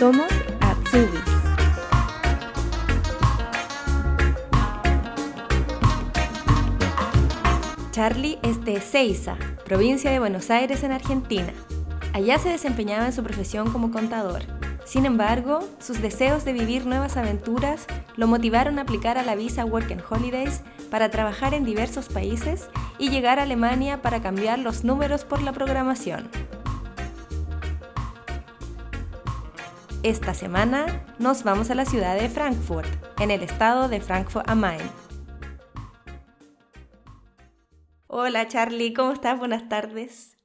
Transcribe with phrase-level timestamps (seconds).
[0.00, 1.20] Somos Atsubis.
[7.90, 9.36] Charlie es de Ezeiza,
[9.66, 11.52] provincia de Buenos Aires en Argentina.
[12.14, 14.40] Allá se desempeñaba en su profesión como contador.
[14.86, 17.84] Sin embargo, sus deseos de vivir nuevas aventuras
[18.16, 23.10] lo motivaron a aplicar a la visa Work Holidays para trabajar en diversos países y
[23.10, 26.30] llegar a Alemania para cambiar los números por la programación.
[30.02, 32.88] Esta semana nos vamos a la ciudad de Frankfurt,
[33.20, 34.80] en el estado de Frankfurt am Main.
[38.06, 39.38] Hola Charlie, ¿cómo estás?
[39.38, 40.38] Buenas tardes.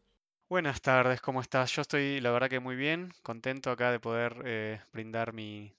[0.49, 1.71] Buenas tardes, ¿cómo estás?
[1.71, 5.73] Yo estoy, la verdad que muy bien, contento acá de poder eh, brindar mi,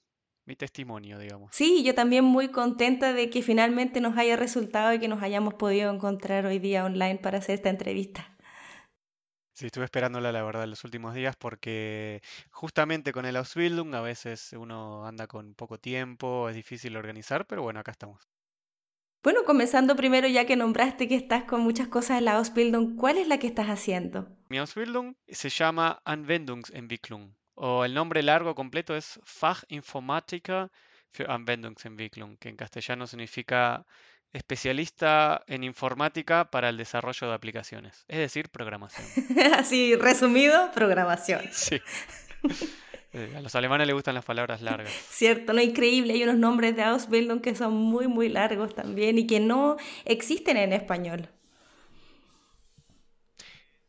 [0.47, 1.51] mi testimonio, digamos.
[1.53, 5.53] Sí, yo también muy contenta de que finalmente nos haya resultado y que nos hayamos
[5.53, 8.36] podido encontrar hoy día online para hacer esta entrevista.
[9.57, 12.21] Sí, estuve esperándola, la verdad, los últimos días porque
[12.51, 17.63] justamente con el Ausbildung a veces uno anda con poco tiempo, es difícil organizar, pero
[17.63, 18.29] bueno, acá estamos.
[19.23, 23.17] Bueno, comenzando primero ya que nombraste que estás con muchas cosas en la Ausbildung, ¿cuál
[23.17, 24.29] es la que estás haciendo?
[24.51, 30.71] Mi Ausbildung se llama Anwendungsentwicklung o el nombre largo completo es Fachinformatiker
[31.13, 33.87] für Anwendungsentwicklung, que en castellano significa
[34.37, 39.07] especialista en informática para el desarrollo de aplicaciones, es decir, programación.
[39.59, 41.43] Así resumido, programación.
[41.53, 41.81] Sí.
[43.13, 44.93] Eh, a los alemanes les gustan las palabras largas.
[45.11, 46.13] Cierto, no increíble.
[46.13, 50.59] Hay unos nombres de Ausbildung que son muy, muy largos también y que no existen
[50.59, 51.27] en español.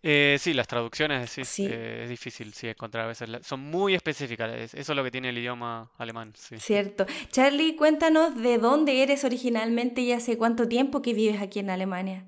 [0.03, 3.29] Eh, sí, las traducciones sí, eh, es difícil sí, encontrar a veces.
[3.41, 6.33] Son muy específicas, eso es lo que tiene el idioma alemán.
[6.37, 6.59] Sí.
[6.59, 7.05] Cierto.
[7.31, 12.27] Charlie, cuéntanos de dónde eres originalmente y hace cuánto tiempo que vives aquí en Alemania.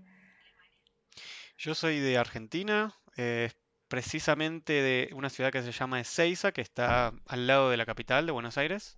[1.58, 3.52] Yo soy de Argentina, eh,
[3.88, 8.26] precisamente de una ciudad que se llama Ezeiza, que está al lado de la capital
[8.26, 8.98] de Buenos Aires,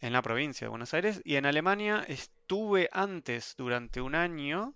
[0.00, 1.20] en la provincia de Buenos Aires.
[1.24, 4.74] Y en Alemania estuve antes durante un año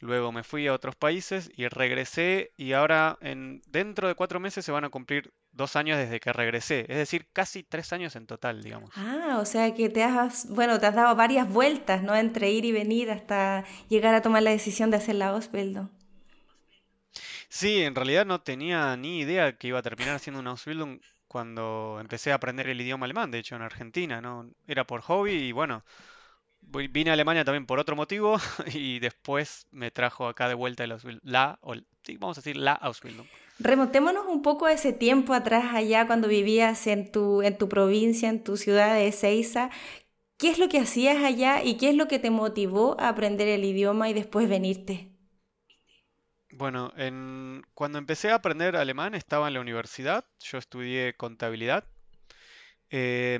[0.00, 4.64] Luego me fui a otros países y regresé y ahora en, dentro de cuatro meses
[4.64, 8.26] se van a cumplir dos años desde que regresé, es decir, casi tres años en
[8.26, 8.90] total, digamos.
[8.94, 12.14] Ah, o sea que te has, bueno, te has dado varias vueltas, ¿no?
[12.14, 15.88] Entre ir y venir hasta llegar a tomar la decisión de hacer la Ausbildung.
[17.48, 21.98] Sí, en realidad no tenía ni idea que iba a terminar haciendo una Ausbildung cuando
[22.00, 24.48] empecé a aprender el idioma alemán, de hecho en Argentina, ¿no?
[24.66, 25.84] Era por hobby y bueno,
[26.60, 28.38] vine a Alemania también por otro motivo
[28.72, 32.72] y después me trajo acá de vuelta el la, o, sí, vamos a decir la
[32.72, 33.26] Ausbildung.
[33.58, 38.28] Remontémonos un poco a ese tiempo atrás allá cuando vivías en tu, en tu provincia,
[38.28, 39.70] en tu ciudad de Ezeiza.
[40.36, 43.48] ¿Qué es lo que hacías allá y qué es lo que te motivó a aprender
[43.48, 45.10] el idioma y después venirte?
[46.52, 51.84] Bueno, en, cuando empecé a aprender alemán estaba en la universidad, yo estudié contabilidad
[52.90, 53.38] eh,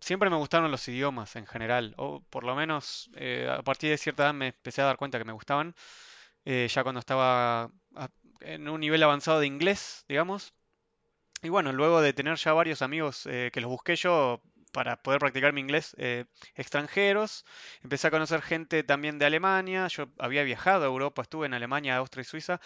[0.00, 3.98] siempre me gustaron los idiomas en general, o por lo menos eh, a partir de
[3.98, 5.74] cierta edad me empecé a dar cuenta que me gustaban,
[6.44, 7.70] eh, ya cuando estaba
[8.40, 10.54] en un nivel avanzado de inglés, digamos.
[11.42, 15.52] Y bueno, luego de tener ya varios amigos que los busqué yo para poder practicar
[15.52, 15.96] mi inglés
[16.54, 17.44] extranjeros,
[17.82, 21.96] empecé a conocer gente también de Alemania, yo había viajado a Europa, estuve en Alemania,
[21.96, 22.60] Austria y Suiza,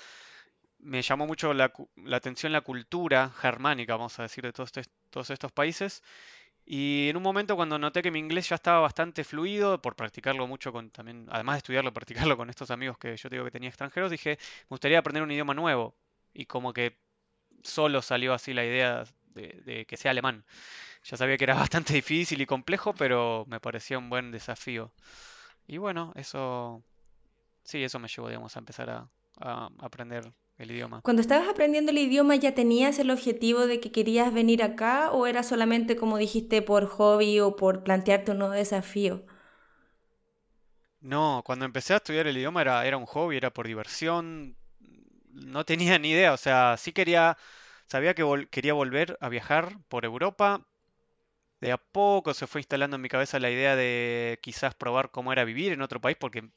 [0.82, 1.72] me llamó mucho la,
[2.12, 6.02] atención la cultura germánica, vamos a decir, de todos, estos países.
[6.64, 10.46] Y en un momento cuando noté que mi inglés ya estaba bastante fluido, por practicarlo
[10.46, 13.68] mucho con también, además de estudiarlo, practicarlo con estos amigos que yo digo que tenía
[13.68, 15.96] extranjeros, dije, me gustaría aprender un idioma nuevo.
[16.32, 16.98] Y como que
[17.62, 19.04] solo salió así la idea
[19.34, 20.44] de, que sea alemán.
[21.04, 24.92] Ya sabía que era bastante difícil y complejo, pero me parecía un buen desafío.
[25.66, 26.82] Y bueno, eso,
[27.64, 31.02] sí, eso me llevó, digamos, a empezar a aprender el idioma.
[31.02, 35.26] Cuando estabas aprendiendo el idioma, ¿ya tenías el objetivo de que querías venir acá o
[35.26, 39.24] era solamente, como dijiste, por hobby o por plantearte un nuevo desafío?
[41.00, 44.56] No, cuando empecé a estudiar el idioma era, era un hobby, era por diversión,
[45.30, 47.38] no tenía ni idea, o sea, sí quería,
[47.86, 50.66] sabía que quería volver a viajar por Europa,
[51.60, 55.32] de a poco se fue instalando en mi cabeza la idea de quizás probar cómo
[55.32, 56.50] era vivir en otro país, porque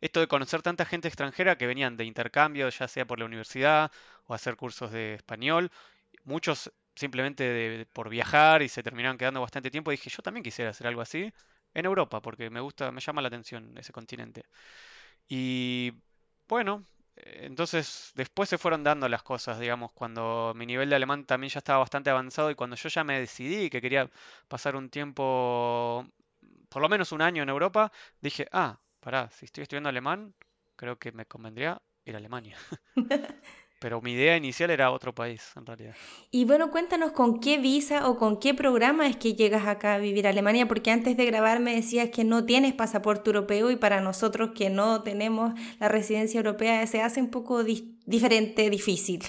[0.00, 3.90] esto de conocer tanta gente extranjera que venían de intercambio, ya sea por la universidad
[4.26, 5.70] o hacer cursos de español,
[6.24, 10.86] muchos simplemente por viajar y se terminaron quedando bastante tiempo, dije, yo también quisiera hacer
[10.86, 11.32] algo así
[11.74, 14.44] en Europa, porque me gusta, me llama la atención ese continente.
[15.28, 15.92] Y
[16.48, 16.84] bueno,
[17.16, 21.58] entonces después se fueron dando las cosas, digamos, cuando mi nivel de alemán también ya
[21.58, 24.10] estaba bastante avanzado y cuando yo ya me decidí que quería
[24.48, 26.06] pasar un tiempo,
[26.68, 30.34] por lo menos un año en Europa, dije, ah, pará, si estoy estudiando alemán,
[30.76, 32.56] creo que me convendría ir a Alemania.
[33.78, 35.94] pero mi idea inicial era otro país, en realidad.
[36.30, 39.98] Y bueno, cuéntanos con qué visa o con qué programa es que llegas acá a
[39.98, 43.76] vivir a Alemania, porque antes de grabar me decías que no tienes pasaporte europeo y
[43.76, 49.22] para nosotros que no tenemos la residencia europea se hace un poco diferente, difícil.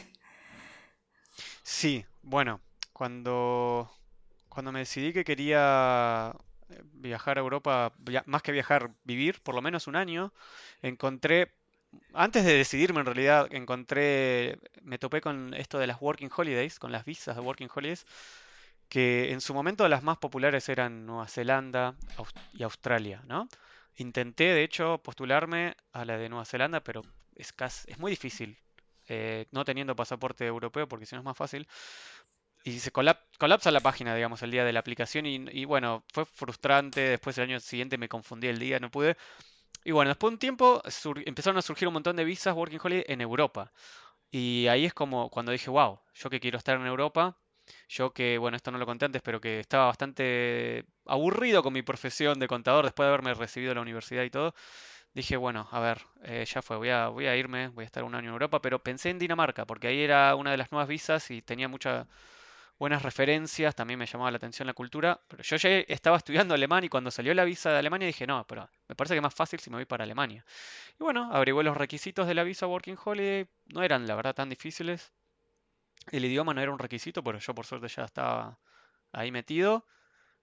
[1.63, 2.61] Sí, bueno,
[2.93, 3.91] cuando,
[4.47, 6.33] cuando me decidí que quería
[6.93, 7.93] viajar a Europa,
[8.25, 10.33] más que viajar, vivir por lo menos un año,
[10.81, 11.51] encontré
[12.13, 16.91] antes de decidirme, en realidad, encontré, me topé con esto de las Working Holidays, con
[16.91, 18.05] las visas de Working Holidays,
[18.89, 21.95] que en su momento las más populares eran Nueva Zelanda
[22.53, 23.47] y Australia, ¿no?
[23.97, 27.01] Intenté, de hecho, postularme a la de Nueva Zelanda, pero
[27.35, 27.53] es,
[27.87, 28.57] es muy difícil,
[29.07, 31.67] eh, no teniendo pasaporte europeo, porque si no es más fácil.
[32.65, 35.27] Y se colapsa la página, digamos, el día de la aplicación.
[35.27, 36.99] Y, bueno, fue frustrante.
[37.01, 39.17] Después el año siguiente me confundí el día, no pude.
[39.83, 40.81] Y bueno, después de un tiempo
[41.25, 43.71] empezaron a surgir un montón de visas Working Holiday en Europa.
[44.31, 47.37] Y ahí es como cuando dije, wow, yo que quiero estar en Europa,
[47.89, 51.83] yo que, bueno, esto no lo conté antes, pero que estaba bastante aburrido con mi
[51.83, 54.55] profesión de contador después de haberme recibido en la universidad y todo,
[55.13, 58.03] dije, bueno, a ver, eh, ya fue, voy a, voy a irme, voy a estar
[58.03, 60.87] un año en Europa, pero pensé en Dinamarca, porque ahí era una de las nuevas
[60.89, 62.07] visas y tenía mucha
[62.77, 66.83] buenas referencias, también me llamaba la atención la cultura, pero yo ya estaba estudiando alemán
[66.83, 69.33] y cuando salió la visa de Alemania dije, no, pero me parece que es más
[69.33, 70.45] fácil si me voy para Alemania.
[70.99, 74.49] Y bueno, averigué los requisitos de la visa Working Holiday, no eran la verdad tan
[74.49, 75.13] difíciles.
[76.11, 78.59] El idioma no era un requisito, pero yo por suerte ya estaba
[79.11, 79.85] ahí metido.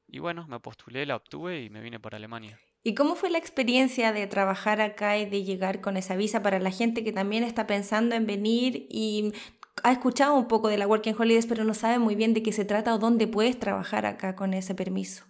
[0.08, 2.58] Y bueno, me postulé, la obtuve y me vine para Alemania.
[2.82, 6.58] ¿Y cómo fue la experiencia de trabajar acá y de llegar con esa visa para
[6.58, 9.32] la gente que también está pensando en venir y
[9.82, 12.52] ha escuchado un poco de la Working Holidays, pero no sabe muy bien de qué
[12.52, 15.24] se trata o dónde puedes trabajar acá con ese permiso.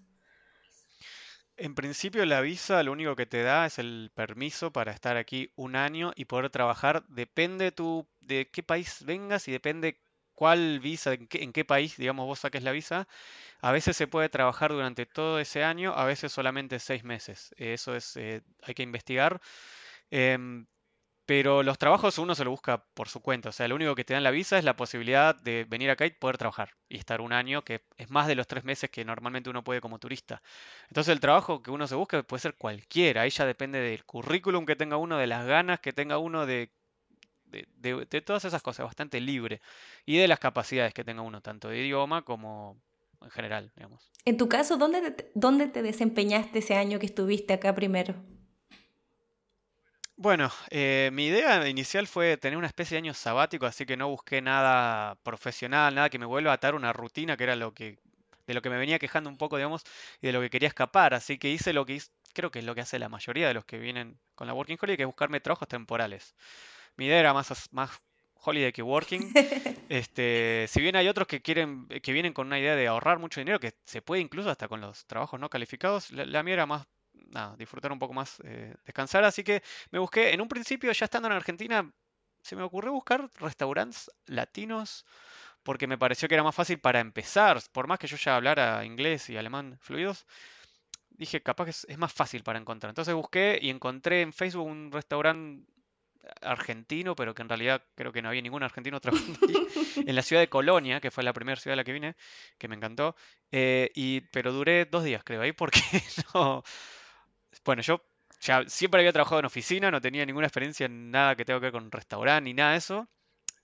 [1.56, 5.52] En principio la visa lo único que te da es el permiso para estar aquí
[5.54, 7.04] un año y poder trabajar.
[7.08, 10.00] Depende tu, de qué país vengas y depende
[10.34, 13.06] cuál visa, en qué, país, digamos, vos saques la visa.
[13.60, 17.54] A veces se puede trabajar durante todo ese año, a veces solamente seis meses.
[17.58, 19.40] Eso es, eh, hay que investigar.
[20.10, 20.66] Em,
[21.24, 23.50] pero los trabajos uno se lo busca por su cuenta.
[23.50, 26.04] O sea, lo único que te dan la visa es la posibilidad de venir acá
[26.04, 29.04] y poder trabajar y estar un año, que es más de los tres meses que
[29.04, 30.42] normalmente uno puede como turista.
[30.88, 33.22] Entonces el trabajo que uno se busca puede ser cualquiera.
[33.22, 36.72] Ahí ya depende del currículum que tenga uno, de las ganas que tenga uno, de,
[37.46, 39.60] de, todas esas cosas, bastante libre.
[40.04, 42.80] Y de las capacidades que tenga uno, tanto de idioma como
[43.20, 44.10] en general, digamos.
[44.24, 48.16] En tu caso, ¿dónde dónde te desempeñaste ese año que estuviste acá primero?
[50.22, 54.08] Bueno, eh, mi idea inicial fue tener una especie de año sabático, así que no
[54.08, 57.98] busqué nada profesional, nada que me vuelva a atar una rutina, que era lo que,
[58.46, 59.82] de lo que me venía quejando un poco, digamos,
[60.20, 61.12] y de lo que quería escapar.
[61.14, 62.00] Así que hice lo que
[62.34, 64.78] creo que es lo que hace la mayoría de los que vienen con la Working
[64.80, 66.36] Holiday, que es buscarme trabajos temporales.
[66.96, 67.90] Mi idea era más, más
[68.34, 69.32] holiday que working.
[69.88, 73.40] Este, si bien hay otros que quieren, que vienen con una idea de ahorrar mucho
[73.40, 76.86] dinero, que se puede incluso hasta con los trabajos no calificados, la mía era más
[77.32, 79.24] nada, disfrutar un poco más, eh, descansar.
[79.24, 81.90] Así que me busqué, en un principio, ya estando en Argentina,
[82.42, 85.04] se me ocurrió buscar restaurantes latinos
[85.62, 87.60] porque me pareció que era más fácil para empezar.
[87.72, 90.26] Por más que yo ya hablara inglés y alemán fluidos,
[91.10, 92.90] dije, capaz que es, más fácil para encontrar.
[92.90, 95.64] Entonces busqué y encontré en Facebook un restaurante
[96.40, 100.22] argentino, pero que en realidad creo que no había ningún argentino trabajando ahí, en la
[100.22, 102.16] ciudad de Colonia, que fue la primera ciudad a la que vine,
[102.58, 103.16] que me encantó.
[103.50, 105.80] Eh, y, pero duré dos días, creo, ahí porque
[106.34, 106.62] no,
[107.64, 108.02] bueno, yo
[108.40, 111.66] ya siempre había trabajado en oficina, no tenía ninguna experiencia en nada que tenga que
[111.66, 113.08] ver con restaurante ni nada de eso.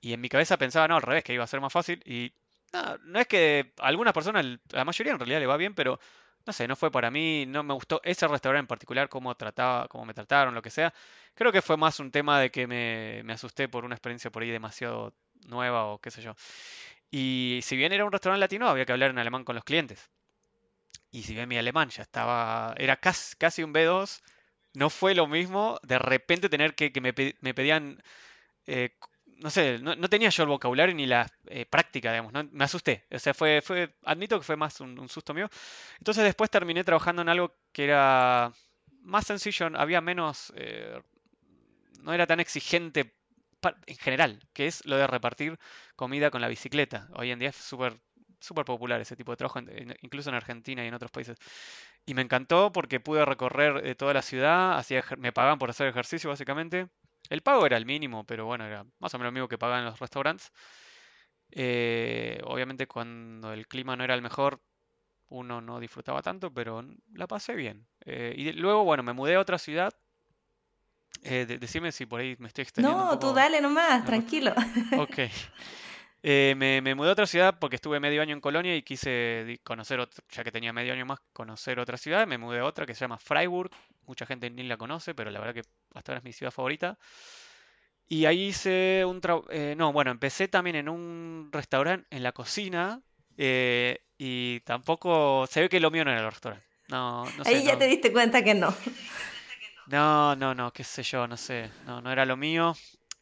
[0.00, 2.02] Y en mi cabeza pensaba, no, al revés, que iba a ser más fácil.
[2.06, 2.32] Y
[2.72, 5.98] no, no es que a algunas personas, la mayoría en realidad le va bien, pero
[6.46, 9.88] no sé, no fue para mí, no me gustó ese restaurante en particular, cómo trataba,
[9.88, 10.94] cómo me trataron, lo que sea.
[11.34, 14.42] Creo que fue más un tema de que me, me asusté por una experiencia por
[14.42, 15.14] ahí demasiado
[15.46, 16.34] nueva o qué sé yo.
[17.10, 20.10] Y si bien era un restaurante latino, había que hablar en alemán con los clientes.
[21.10, 24.20] Y si bien mi alemán ya estaba, era casi, casi un B2,
[24.74, 28.02] no fue lo mismo de repente tener que, que me, pedían,
[28.66, 28.96] eh,
[29.26, 32.44] no sé, no, tenía yo el vocabulario ni la eh, práctica, digamos, ¿no?
[32.52, 33.06] me asusté.
[33.10, 35.48] O sea, fue, fue, admito que fue más un, susto mío.
[35.98, 38.52] Entonces después terminé trabajando en algo que era
[39.02, 41.00] más sencillo, había menos, eh,
[42.02, 43.14] no era tan exigente
[43.86, 45.58] en general, que es lo de repartir
[45.96, 47.08] comida con la bicicleta.
[47.14, 47.98] Hoy en día es súper
[48.40, 49.60] súper popular ese tipo de trabajo,
[50.02, 51.38] incluso en Argentina y en otros países.
[52.06, 55.88] Y me encantó porque pude recorrer eh, toda la ciudad, hacía, me pagaban por hacer
[55.88, 56.88] ejercicio básicamente.
[57.30, 59.80] El pago era el mínimo, pero bueno, era más o menos lo mismo que pagaban
[59.84, 60.52] en los restaurantes.
[61.50, 64.60] Eh, obviamente cuando el clima no era el mejor,
[65.28, 67.86] uno no disfrutaba tanto, pero la pasé bien.
[68.06, 69.92] Eh, y luego, bueno, me mudé a otra ciudad
[71.22, 73.04] Eh, decime si por ahí me estoy extendiendo.
[73.04, 74.54] No, tú dale nomás, tranquilo.
[75.02, 75.18] Ok.
[76.22, 79.60] Eh, me, me, mudé a otra ciudad porque estuve medio año en Colonia y quise
[79.62, 82.26] conocer, otra, ya que tenía medio año más, conocer otra ciudad.
[82.26, 83.70] Me mudé a otra que se llama Freiburg.
[84.06, 86.98] Mucha gente ni la conoce, pero la verdad que hasta ahora es mi ciudad favorita.
[88.08, 89.46] Y ahí hice un trabajo...
[89.50, 93.02] Eh, no, bueno, empecé también en un restaurante, en la cocina,
[93.36, 95.46] eh, y tampoco...
[95.46, 96.66] Se ve que lo mío no era el restaurante.
[96.88, 98.74] No, no sé, Ahí ya te diste cuenta que no.
[99.88, 101.70] No, no, no, qué sé yo, no sé.
[101.86, 102.74] No, no era lo mío.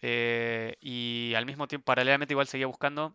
[0.02, 3.14] Eh, y al mismo tiempo, paralelamente, igual seguía buscando.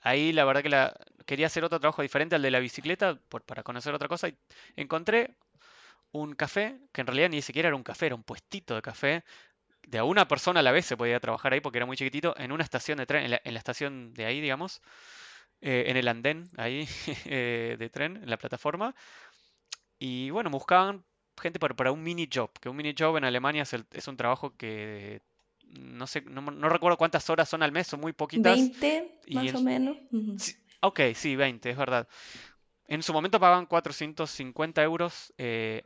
[0.00, 0.94] Ahí la verdad que la,
[1.26, 4.28] quería hacer otro trabajo diferente al de la bicicleta para conocer otra cosa.
[4.28, 4.36] Y
[4.76, 5.36] encontré
[6.12, 9.24] un café, que en realidad ni siquiera era un café, era un puestito de café.
[9.82, 12.34] De a una persona a la vez se podía trabajar ahí porque era muy chiquitito,
[12.38, 14.82] en una estación de tren, en la, estación de ahí, digamos,
[15.60, 16.88] eh, en el andén ahí
[17.26, 18.94] eh, de tren, en la plataforma.
[19.98, 21.04] Y bueno, buscaban
[21.40, 25.22] gente para, un mini job, que un mini job en Alemania es un trabajo que
[25.78, 28.56] no sé, no, recuerdo cuántas horas son al mes, son muy poquitas.
[28.58, 29.96] 20 más o menos.
[30.80, 32.08] ok, sí, 20, es verdad.
[32.86, 35.84] En su momento pagaban 450 euros eh,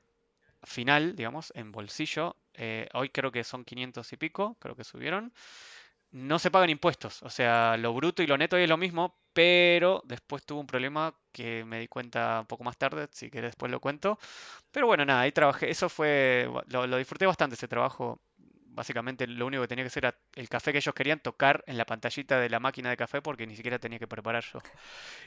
[0.63, 2.37] final, digamos, en bolsillo.
[2.55, 5.33] Eh, hoy creo que son 500 y pico, creo que subieron.
[6.13, 10.01] No se pagan impuestos, o sea, lo bruto y lo neto es lo mismo, pero
[10.07, 13.73] después tuvo un problema que me di cuenta un poco más tarde, si que después
[13.73, 14.19] lo cuento.
[14.71, 18.21] Pero bueno, nada, ahí trabajé, eso fue, lo disfruté bastante ese trabajo
[18.75, 21.79] básicamente lo único que tenía que hacer era el café que ellos querían tocar en
[21.79, 24.61] la pantallita de la máquina de café porque ni siquiera tenía que preparar yo.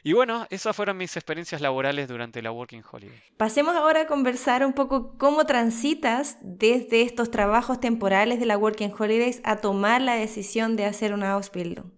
[0.04, 3.22] Y bueno, esas fueron mis experiencias laborales durante la Working Holiday.
[3.38, 8.94] Pasemos ahora a conversar un poco cómo transitas desde estos trabajos temporales de la Working
[8.98, 11.92] Holidays a tomar la decisión de hacer una Ausbildung.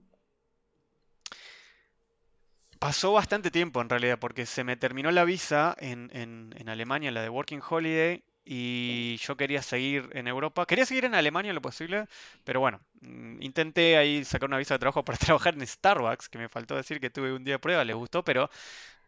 [2.79, 7.21] Pasó bastante tiempo en realidad, porque se me terminó la visa en, en Alemania, la
[7.21, 10.65] de Working Holiday, y yo quería seguir en Europa.
[10.65, 12.07] Quería seguir en Alemania lo posible,
[12.43, 16.39] pero bueno, mm, intenté ahí sacar una visa de trabajo para trabajar en Starbucks, que
[16.39, 18.49] me faltó decir que tuve un día de prueba, les gustó, pero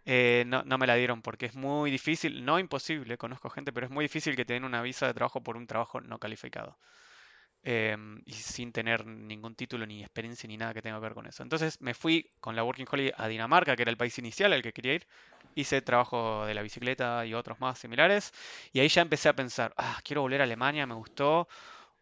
[0.06, 3.92] eh, no, me la dieron porque es muy difícil, no imposible, conozco gente, pero es
[3.92, 6.78] muy difícil que te den una visa de trabajo por un trabajo no calificado.
[7.64, 11.28] Em, y sin tener ningún título, ni experiencia, ni nada que tenga que ver con
[11.28, 11.44] eso.
[11.44, 14.62] Entonces me fui con la Working Holiday a Dinamarca, que era el país inicial al
[14.64, 15.08] que quería ir.
[15.56, 18.34] Hice trabajo de la bicicleta y otros más similares.
[18.74, 21.48] Y ahí ya empecé a pensar, ah, quiero volver a Alemania, me gustó.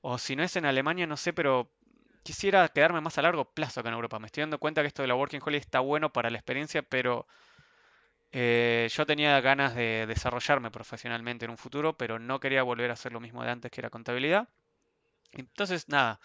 [0.02, 1.72] O si no es en Alemania, no sé, pero
[2.24, 4.20] quisiera quedarme más a largo plazo acá en Europa.
[4.20, 6.82] Me estoy dando cuenta que esto de la Working Holiday está bueno para la experiencia,
[6.84, 7.28] pero
[8.32, 12.94] eh, yo tenía ganas de desarrollarme profesionalmente en un futuro, pero no quería volver a
[12.94, 14.50] hacer lo mismo de antes, que era contabilidad.
[15.34, 16.20] Entonces, nada,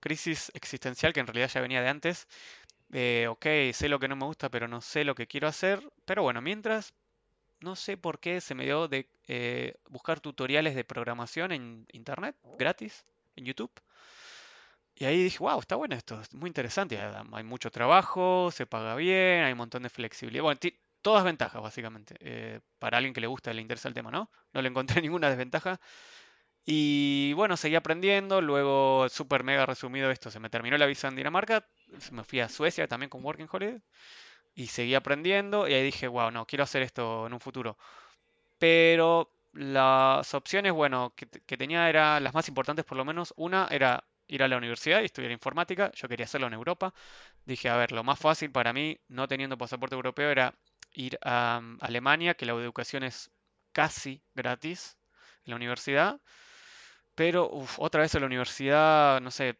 [0.00, 2.28] crisis existencial que en realidad ya venía de antes.
[2.92, 5.82] Eh, ok, sé lo que no me gusta, pero no sé lo que quiero hacer.
[6.04, 6.94] Pero bueno, mientras,
[7.60, 12.36] no sé por qué se me dio de eh, buscar tutoriales de programación en internet,
[12.58, 13.04] gratis,
[13.36, 13.72] en YouTube.
[14.94, 16.98] Y ahí dije, wow, está bueno esto, es muy interesante.
[17.32, 20.42] Hay mucho trabajo, se paga bien, hay un montón de flexibilidad.
[20.42, 20.58] Bueno,
[21.02, 24.30] todas ventajas, básicamente, eh, para alguien que le gusta, le interesa el tema, ¿no?
[24.54, 25.80] No le encontré ninguna desventaja.
[26.64, 31.16] Y bueno, seguí aprendiendo, luego súper mega resumido esto, se me terminó la visa en
[31.16, 31.66] Dinamarca,
[32.10, 33.80] me fui a Suecia también con Working Holiday
[34.54, 37.76] y seguí aprendiendo y ahí dije, wow, no, quiero hacer esto en un futuro.
[38.58, 41.26] Pero las opciones, bueno, que,
[41.56, 43.34] tenía eran las más importantes por lo menos.
[43.36, 46.94] Una era ir a la universidad y estudiar informática, yo quería hacerlo en Europa.
[47.44, 50.54] Dije, a ver, lo más fácil para mí, no teniendo pasaporte europeo, era
[50.92, 53.30] ir a um, Alemania, que la educación es
[53.72, 54.96] casi gratis
[55.44, 56.20] en la universidad.
[57.14, 59.58] Pero otra vez en la universidad, no sé,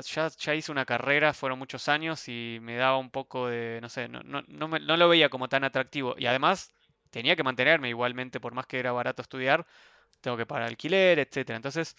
[0.00, 3.88] ya, ya, hice una carrera, fueron muchos años y me daba un poco de, no
[3.88, 6.14] sé, no, no, no, no lo veía como tan atractivo.
[6.18, 6.72] Y además
[7.10, 9.66] tenía que mantenerme igualmente, por más que era barato estudiar,
[10.20, 11.50] tengo que pagar alquiler, etc.
[11.50, 11.96] Entonces,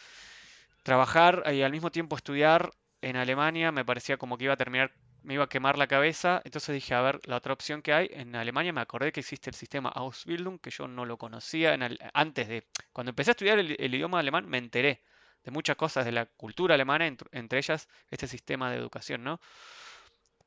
[0.84, 2.72] trabajar y al mismo tiempo estudiar
[3.02, 4.92] en Alemania me parecía como que iba a terminar
[5.24, 6.42] me iba a quemar la cabeza.
[6.46, 9.50] Entonces dije, a ver, la otra opción que hay, en Alemania me acordé que existe
[9.50, 11.78] el sistema Ausbildung, que yo no lo conocía
[12.14, 12.68] antes de...
[12.94, 15.04] Cuando empecé a estudiar el, idioma alemán me enteré
[15.44, 19.40] de muchas cosas de la cultura alemana, entre, ellas este sistema de educación, ¿no?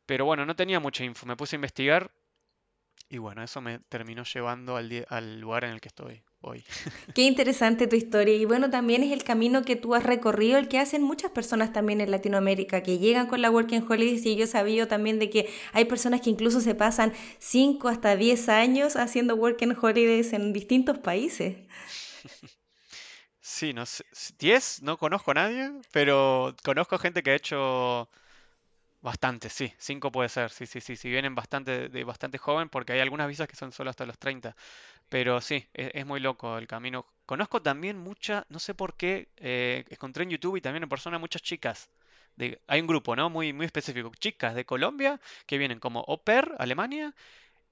[0.07, 2.13] Pero bueno, no tenía mucha info, me puse a investigar
[3.09, 6.23] y bueno, eso me terminó llevando al, al lugar en el que estoy.
[7.15, 10.69] Qué interesante tu historia y bueno, también es el camino que tú has recorrido, el
[10.69, 14.47] que hacen muchas personas también en Latinoamérica, que llegan con la Working Holidays y yo
[14.47, 19.37] sabía también de que hay personas que incluso se pasan 5 hasta 10 años haciendo
[19.37, 21.57] Working Holidays en distintos países.
[23.57, 24.05] Sí, no sé,
[24.39, 28.09] 10 no conozco a nadie, pero conozco gente que ha hecho
[29.03, 29.73] Bastante, sí.
[29.79, 30.51] Cinco puede ser.
[30.51, 30.97] Sí, sí, sí.
[30.97, 34.19] Si vienen bastante de bastante joven, porque hay algunas visas que son solo hasta los
[34.19, 34.57] 30.
[35.11, 37.07] Pero sí, es, es muy loco el camino.
[37.27, 41.19] Conozco también muchas, no sé por qué, eh, encontré en YouTube y también en persona
[41.19, 41.91] muchas chicas.
[42.67, 43.31] Hay un grupo, ¿no?
[43.31, 44.11] Muy, muy específico.
[44.19, 46.23] Chicas de Colombia que vienen como au
[46.59, 47.15] Alemania.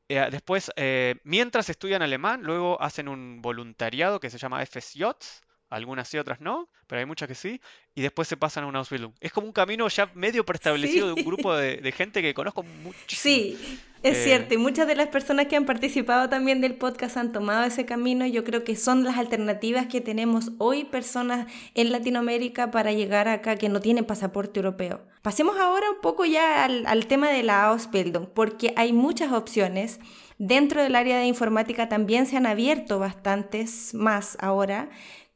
[0.09, 5.43] eh, después, eh, mientras estudian alemán, luego hacen un voluntariado que se llama FSJ.
[5.73, 7.61] Algunas sí, otras no, pero hay muchas que sí.
[7.95, 9.15] Y después se pasan a una Ausbildung.
[9.21, 12.35] Es como un camino ya medio preestablecido de un Sí, grupo de, de gente que
[12.35, 13.47] conozco muchísimo.
[13.47, 14.55] sí, es Eh, cierto.
[14.55, 18.27] Y muchas de las personas que han participado también del podcast han tomado ese camino.
[18.27, 23.57] Yo creo que son las alternativas que tenemos hoy personas en Latinoamérica para llegar acá
[23.57, 25.03] que no tienen pasaporte europeo.
[25.23, 30.01] Pasemos ahora un poco ya al, al tema de la Ausbildung, porque hay muchas opciones.
[30.39, 34.91] Dentro del área de informática también se han abierto bastantes más ahora.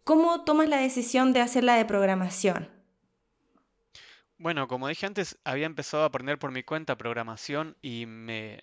[0.06, 2.70] ¿Cómo tomas la decisión de hacer la de programación?
[4.38, 8.62] Bueno, como dije antes, había empezado a aprender por mi cuenta programación y me,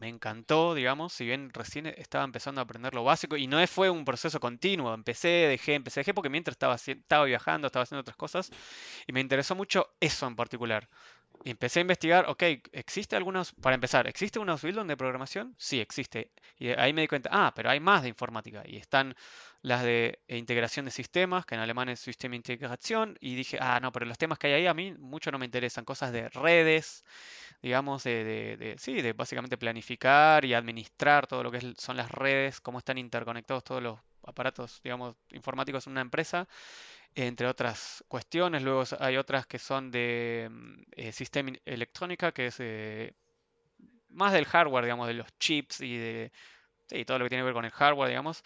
[0.00, 3.88] me encantó, digamos, si bien recién estaba empezando a aprender lo básico y no fue
[3.88, 8.16] un proceso continuo, empecé, dejé, empecé, dejé porque mientras estaba, estaba viajando, estaba haciendo otras
[8.16, 8.50] cosas
[9.06, 10.88] y me interesó mucho eso en particular.
[11.42, 12.42] Y empecé a investigar, ok,
[12.72, 15.54] ¿existe algunos, para empezar, ¿existe una Ausbildung de programación?
[15.58, 16.32] Sí, existe.
[16.58, 18.62] Y ahí me di cuenta, ah, pero hay más de informática.
[18.66, 19.14] Y están
[19.62, 23.90] las de integración de sistemas, que en alemán es System Integration, y dije, ah, no,
[23.90, 27.04] pero los temas que hay ahí a mí mucho no me interesan, cosas de redes,
[27.62, 32.10] digamos, de, de- de- sí, de básicamente planificar y administrar todo lo que son las
[32.10, 36.48] redes, cómo están interconectados todos los aparatos, digamos, informáticos en una empresa
[37.14, 38.62] entre otras cuestiones.
[38.62, 43.14] Luego hay otras que son de mm, eh, sistema electrónica, que es eh,
[44.08, 46.32] más del hardware, digamos, de los chips y de
[46.88, 48.42] sí, todo lo que tiene que ver con el hardware, digamos.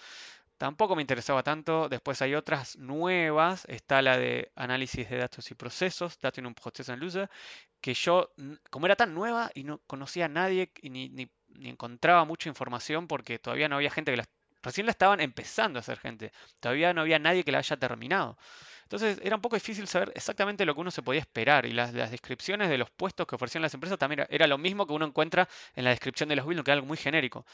[0.58, 1.88] Tampoco me interesaba tanto.
[1.88, 3.64] Después hay otras nuevas.
[3.68, 7.28] Está la de análisis de datos y procesos, Daten und Prozessanalyse,
[7.80, 8.30] que yo,
[8.70, 12.48] como era tan nueva y no conocía a nadie y ni, ni- ni encontraba mucha
[12.50, 14.26] información porque todavía no había gente que la...
[14.64, 16.32] Recién la estaban empezando a hacer gente.
[16.60, 18.38] Todavía no había nadie que la haya terminado.
[18.84, 21.66] Entonces era un poco difícil saber exactamente lo que uno se podía esperar.
[21.66, 24.94] Y las, descripciones de los puestos que ofrecían las empresas también era, lo mismo que
[24.94, 27.46] uno encuentra en la descripción de los builds, que era algo muy genérico.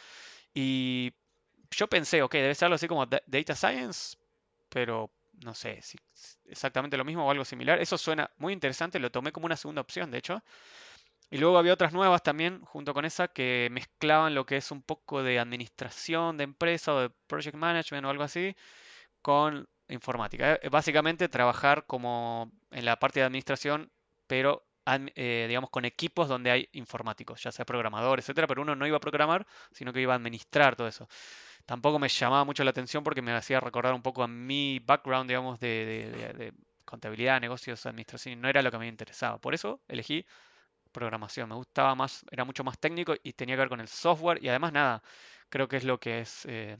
[0.55, 1.12] Y
[1.71, 4.16] yo pensé, ok, debe ser algo así como da- Data Science,
[4.68, 5.11] pero
[5.44, 5.99] no sé si
[6.46, 7.81] exactamente lo mismo o algo similar.
[7.81, 10.42] Eso suena muy interesante, lo tomé como una segunda opción, de hecho.
[11.31, 14.83] Y luego había otras nuevas también, junto con esa, que mezclaban lo que es un
[14.83, 18.57] poco de administración de empresa o de project management o algo así,
[19.23, 20.55] con informática.
[20.62, 23.90] Eh, Básicamente trabajar como en la parte de administración,
[24.27, 24.66] pero
[25.14, 28.97] eh, digamos con equipos donde hay informáticos, ya sea programador, etcétera, pero uno no iba
[28.97, 31.09] a programar, sino que iba a administrar todo eso.
[31.66, 35.29] Tampoco me llamaba mucho la atención porque me hacía recordar un poco a mi background,
[35.31, 39.38] digamos, de, de- contabilidad, negocios, administración, no era lo que me interesaba.
[39.38, 40.27] Por eso elegí
[40.92, 41.48] programación.
[41.48, 44.48] Me gustaba más, era mucho más técnico y tenía que ver con el software y
[44.48, 45.03] además nada,
[45.48, 46.76] creo que es lo que es eh,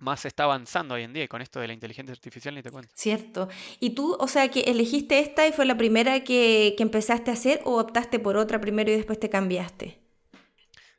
[0.00, 2.70] más está avanzando hoy en día y con esto de la inteligencia artificial ni te
[2.70, 2.90] cuento.
[2.94, 3.48] Cierto.
[3.80, 7.34] ¿Y tú, o sea, que elegiste esta y fue la primera que, que empezaste a
[7.34, 10.00] hacer o optaste por otra primero y después te cambiaste?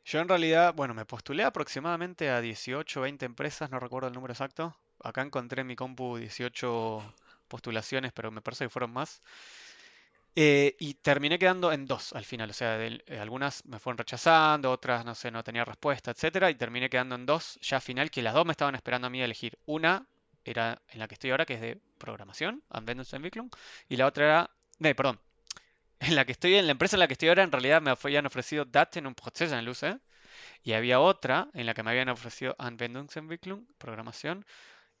[0.04, 4.14] Yo en realidad, bueno, me postulé aproximadamente a 18 o 20 empresas, no recuerdo el
[4.14, 4.76] número exacto.
[5.02, 7.14] Acá encontré en mi compu 18
[7.48, 9.22] postulaciones, pero me parece que fueron más.
[10.42, 14.70] Eh, y terminé quedando en dos al final, o sea, eh, algunas me fueron rechazando,
[14.70, 18.10] otras no sé, no tenía respuesta, etcétera, y terminé quedando en dos ya al final,
[18.10, 19.58] que las dos me estaban esperando a mí elegir.
[19.66, 20.06] Una
[20.42, 23.50] era en la que estoy ahora, que es de programación, Anwendungsentwicklung,
[23.86, 25.20] y la otra era, no, perdón,
[26.00, 27.90] en la que estoy, en la empresa en la que estoy ahora, en realidad me
[27.90, 29.98] habían ofrecido Daten und Prozessanalyse,
[30.62, 34.46] y había otra en la que me habían ofrecido Anwendungsentwicklung, programación,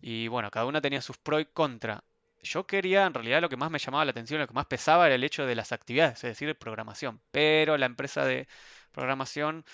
[0.00, 2.04] y bueno, cada una tenía sus pros y contra.
[2.42, 5.06] Yo quería, en realidad, lo que más me llamaba la atención, lo que más pesaba
[5.06, 7.20] era el hecho de las actividades, es decir, programación.
[7.30, 8.48] Pero la empresa de
[8.92, 9.64] programación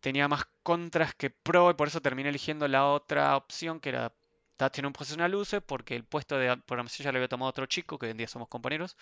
[0.00, 4.12] tenía más contras que pro y por eso terminé eligiendo la otra opción que era
[4.58, 7.98] Daten un profesional use porque el puesto de programación ya lo había tomado otro chico,
[7.98, 8.96] que hoy en día somos compañeros.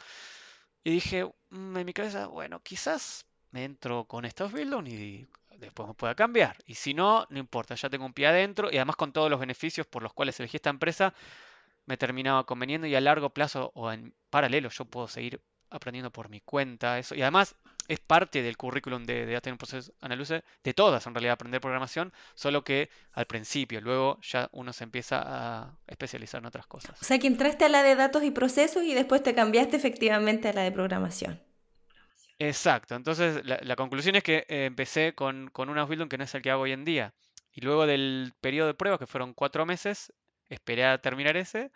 [0.85, 5.27] Y dije, mm, en mi cabeza, bueno, quizás me entro con estos buildings y
[5.59, 6.57] después me pueda cambiar.
[6.67, 9.41] Y si no, no importa, ya tengo un pie adentro y además con todos los
[9.41, 11.15] beneficios por los cuales elegí esta empresa,
[11.87, 16.29] me terminaba conveniendo y a largo plazo o en paralelo yo puedo seguir aprendiendo por
[16.29, 17.15] mi cuenta eso.
[17.15, 17.57] Y además
[17.89, 22.13] es parte del currículum de, de Data Process Analysis, de todas en realidad, aprender programación,
[22.35, 26.67] solo que al principio, luego ya uno se empieza a especializar en otras
[27.01, 27.05] O cosas.
[27.05, 30.53] sea, que entraste a la de datos y procesos y después te cambiaste efectivamente a
[30.53, 31.41] la de programación.
[32.39, 36.25] Exacto, entonces la, la conclusión es que eh, empecé con, con un building que no
[36.25, 37.15] es el que hago hoy en día.
[37.53, 40.13] Y luego del periodo de prueba, que fueron cuatro meses,
[40.49, 41.71] esperé a terminar ese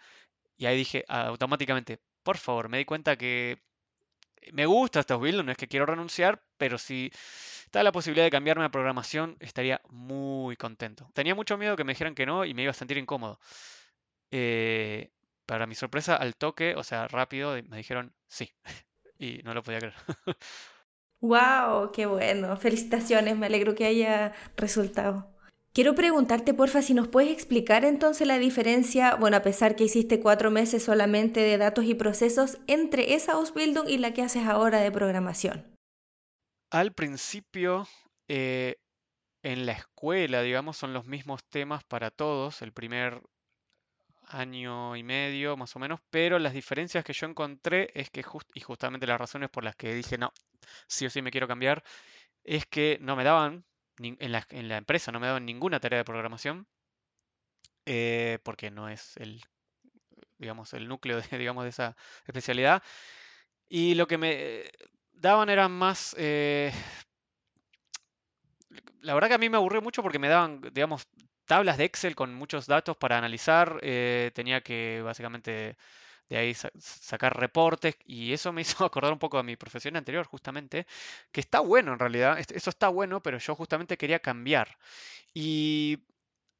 [0.56, 3.62] y ahí dije automáticamente, por favor, me di cuenta que
[4.52, 7.10] me gusta este Ausbildung, no es que quiero renunciar, pero si
[7.64, 11.10] está la posibilidad de cambiarme a programación, estaría muy contento.
[11.14, 13.38] Tenía mucho miedo que me dijeran que no y me iba a sentir incómodo.
[14.30, 15.10] Eh,
[15.46, 18.52] para mi sorpresa, al toque, o sea, rápido, me dijeron sí.
[19.18, 19.94] y no lo podía creer.
[21.20, 21.92] ¡Wow!
[21.92, 22.56] ¡Qué bueno!
[22.56, 25.39] Felicitaciones, me alegro que haya resultado.
[25.72, 30.18] Quiero preguntarte, porfa, si nos puedes explicar entonces la diferencia, bueno, a pesar que hiciste
[30.18, 34.80] cuatro meses solamente de datos y procesos, entre esa Ausbildung y la que haces ahora
[34.80, 35.64] de programación.
[36.72, 37.86] Al principio,
[38.26, 38.78] eh,
[39.44, 43.22] en la escuela, digamos, son los mismos temas para todos, el primer
[44.26, 48.60] año y medio más o menos, pero las diferencias que yo encontré es que, y
[48.60, 50.32] justamente las razones por las que dije, no,
[50.88, 51.84] sí o sí me quiero cambiar,
[52.42, 53.64] es que no me daban
[54.02, 56.66] en la, empresa no me daban ninguna tarea de programación,
[57.86, 59.42] eh, porque no es el,
[60.38, 62.82] digamos, el núcleo de, digamos, de esa especialidad.
[63.68, 64.70] Y lo que me
[65.12, 66.14] daban eran más...
[66.18, 66.72] Eh,
[69.02, 71.06] la verdad que a mí me aburrió mucho porque me daban, digamos,
[71.46, 73.80] tablas de Excel con muchos datos para analizar.
[73.82, 75.76] Eh, tenía que básicamente
[76.30, 80.26] de ahí sacar reportes y eso me hizo acordar un poco a mi profesión anterior
[80.26, 80.86] justamente,
[81.32, 84.78] que está bueno en realidad, eso está bueno, pero yo justamente quería cambiar.
[85.34, 85.98] Y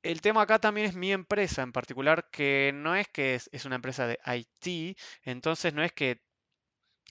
[0.03, 3.65] el tema acá también es mi empresa en particular, que no es que es, es
[3.65, 6.21] una empresa de IT, entonces no es que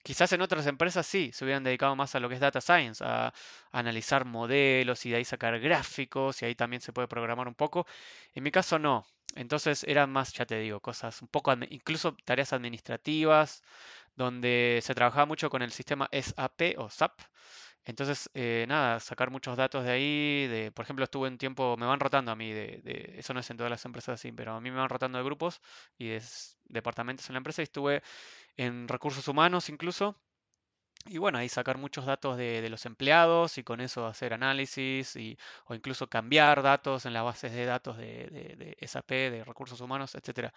[0.04, 3.04] Quizás en otras empresas sí, se hubieran dedicado más a lo que es data science,
[3.06, 3.34] a,
[3.72, 7.86] analizar modelos y de ahí sacar gráficos y ahí también se puede programar un poco.
[8.34, 9.06] En mi caso no.
[9.36, 13.64] Entonces eran más, ya te digo, cosas un poco, incluso tareas administrativas,
[14.16, 17.22] donde se trabajaba mucho con el sistema SAP o SAP.
[17.86, 21.86] Entonces, eh, nada, sacar muchos datos de ahí, de, por ejemplo, estuve un tiempo, me
[21.86, 24.54] van rotando a mí, de, de, eso no es en todas las empresas así, pero
[24.54, 25.62] a mí me van rotando de grupos
[25.98, 26.22] y de
[26.66, 28.04] departamentos en la empresa y estuve
[28.58, 30.18] en recursos humanos incluso.
[31.06, 35.38] Y bueno, ahí sacar muchos datos de, los empleados y con eso hacer análisis y,
[35.66, 40.14] o incluso cambiar datos en las bases de datos de, de SAP, de recursos humanos,
[40.16, 40.54] etcétera.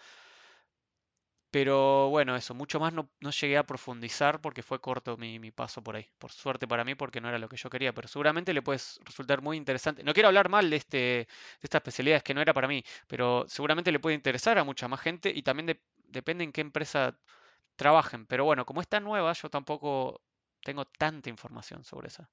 [1.53, 5.97] Pero bueno, eso, mucho más no, llegué a profundizar porque fue corto mi, paso por
[5.97, 6.07] ahí.
[6.19, 8.81] Por suerte para mí, porque no era lo que yo quería, pero seguramente le puede
[9.05, 10.03] resultar muy interesante.
[10.03, 11.29] No quiero hablar mal de, este, de
[11.63, 14.89] esta especialidad, es que no era para mí, pero seguramente le puede interesar a mucha
[14.89, 15.79] más gente y también
[16.09, 17.19] depende en qué empresa
[17.77, 18.27] trabajen.
[18.27, 20.23] Pero bueno, como está nueva, yo tampoco
[20.65, 22.31] tengo tanta información sobre esa.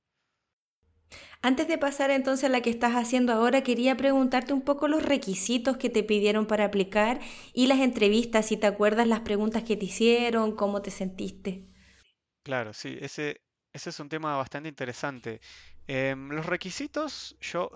[1.42, 5.04] Antes de pasar entonces a la que estás haciendo ahora, quería preguntarte un poco los
[5.04, 7.20] requisitos que te pidieron para aplicar
[7.54, 11.66] y las entrevistas, si te acuerdas las preguntas que te hicieron, cómo te sentiste.
[12.44, 13.42] Claro, sí, ese,
[13.74, 15.42] ese es un tema bastante interesante.
[15.88, 17.72] Em, los requisitos, yo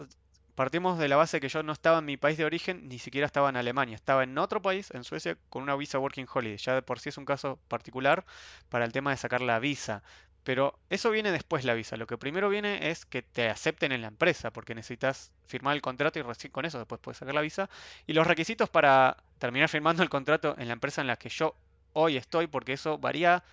[0.55, 3.25] partimos de la base que yo no estaba en mi país de origen, ni siquiera
[3.25, 6.57] estaba en Alemania, estaba en otro país, en Suecia, con una visa Working Holiday.
[6.57, 8.25] Ya de por sí es un caso particular
[8.69, 10.03] para el tema de sacar la visa.
[10.43, 11.95] Pero eso viene después la visa.
[11.95, 15.81] Lo que primero viene es que te acepten en la empresa, porque necesitas firmar el
[15.81, 17.69] contrato y recién con eso después puedes sacar la visa.
[18.07, 21.55] Y los requisitos para terminar firmando el contrato en la empresa en la que yo
[21.93, 23.43] hoy estoy, porque eso varía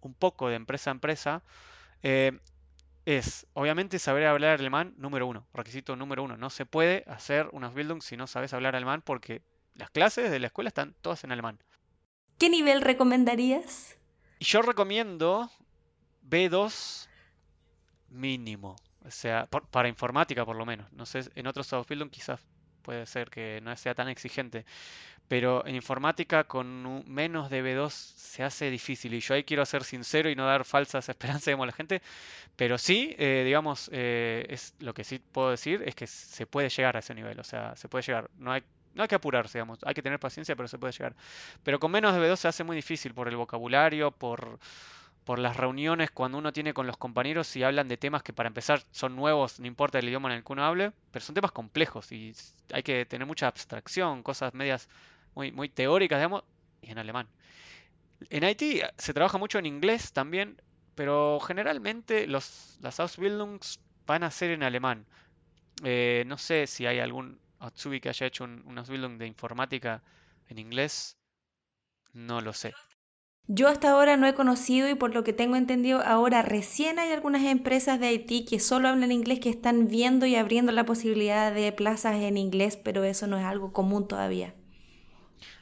[0.00, 1.42] un poco de empresa a empresa,
[2.02, 2.32] eh,
[3.06, 5.46] es obviamente saber hablar alemán número uno.
[5.54, 6.36] Requisito número uno.
[6.36, 9.42] No se puede hacer unas Bildung si no sabes hablar alemán porque
[9.74, 11.58] las clases de la escuela están todas en alemán.
[12.38, 13.96] ¿Qué nivel recomendarías?
[14.40, 15.50] yo recomiendo
[16.32, 17.08] B2
[18.08, 18.76] mínimo.
[19.04, 20.90] O sea, para informática por lo menos.
[20.92, 22.40] No sé, en otros Ausbildung quizás
[22.82, 24.64] puede ser que no sea tan exigente.
[25.28, 29.14] Pero en informática con menos de B2 se hace difícil.
[29.14, 32.02] Y yo ahí quiero ser sincero y no dar falsas esperanzas a la gente.
[32.56, 36.68] Pero sí, eh, digamos, eh, es lo que sí puedo decir es que se puede
[36.70, 37.38] llegar a ese nivel.
[37.40, 38.30] O sea, se puede llegar.
[38.38, 38.62] No hay,
[38.94, 39.80] no hay que apurarse, digamos.
[39.84, 41.14] Hay que tener paciencia, pero se puede llegar.
[41.62, 44.58] Pero con menos de B2 se hace muy difícil por el vocabulario, por
[45.24, 48.48] por las reuniones cuando uno tiene con los compañeros y hablan de temas que para
[48.48, 51.52] empezar son nuevos, no importa el idioma en el que uno hable, pero son temas
[51.52, 52.34] complejos y
[52.72, 54.88] hay que tener mucha abstracción, cosas medias
[55.34, 56.44] muy, muy teóricas, digamos,
[56.82, 57.28] y en alemán.
[58.30, 60.60] En Haití se trabaja mucho en inglés también,
[60.94, 65.06] pero generalmente los, las Ausbildungs van a ser en alemán.
[65.84, 70.02] Eh, no sé si hay algún Atsubi que haya hecho un, un Ausbildung de informática
[70.48, 71.18] en inglés,
[72.14, 72.74] no lo sé.
[73.48, 77.10] Yo hasta ahora no he conocido y por lo que tengo entendido, ahora recién hay
[77.10, 81.52] algunas empresas de Haití que solo hablan inglés que están viendo y abriendo la posibilidad
[81.52, 84.54] de plazas en inglés, pero eso no es algo común todavía.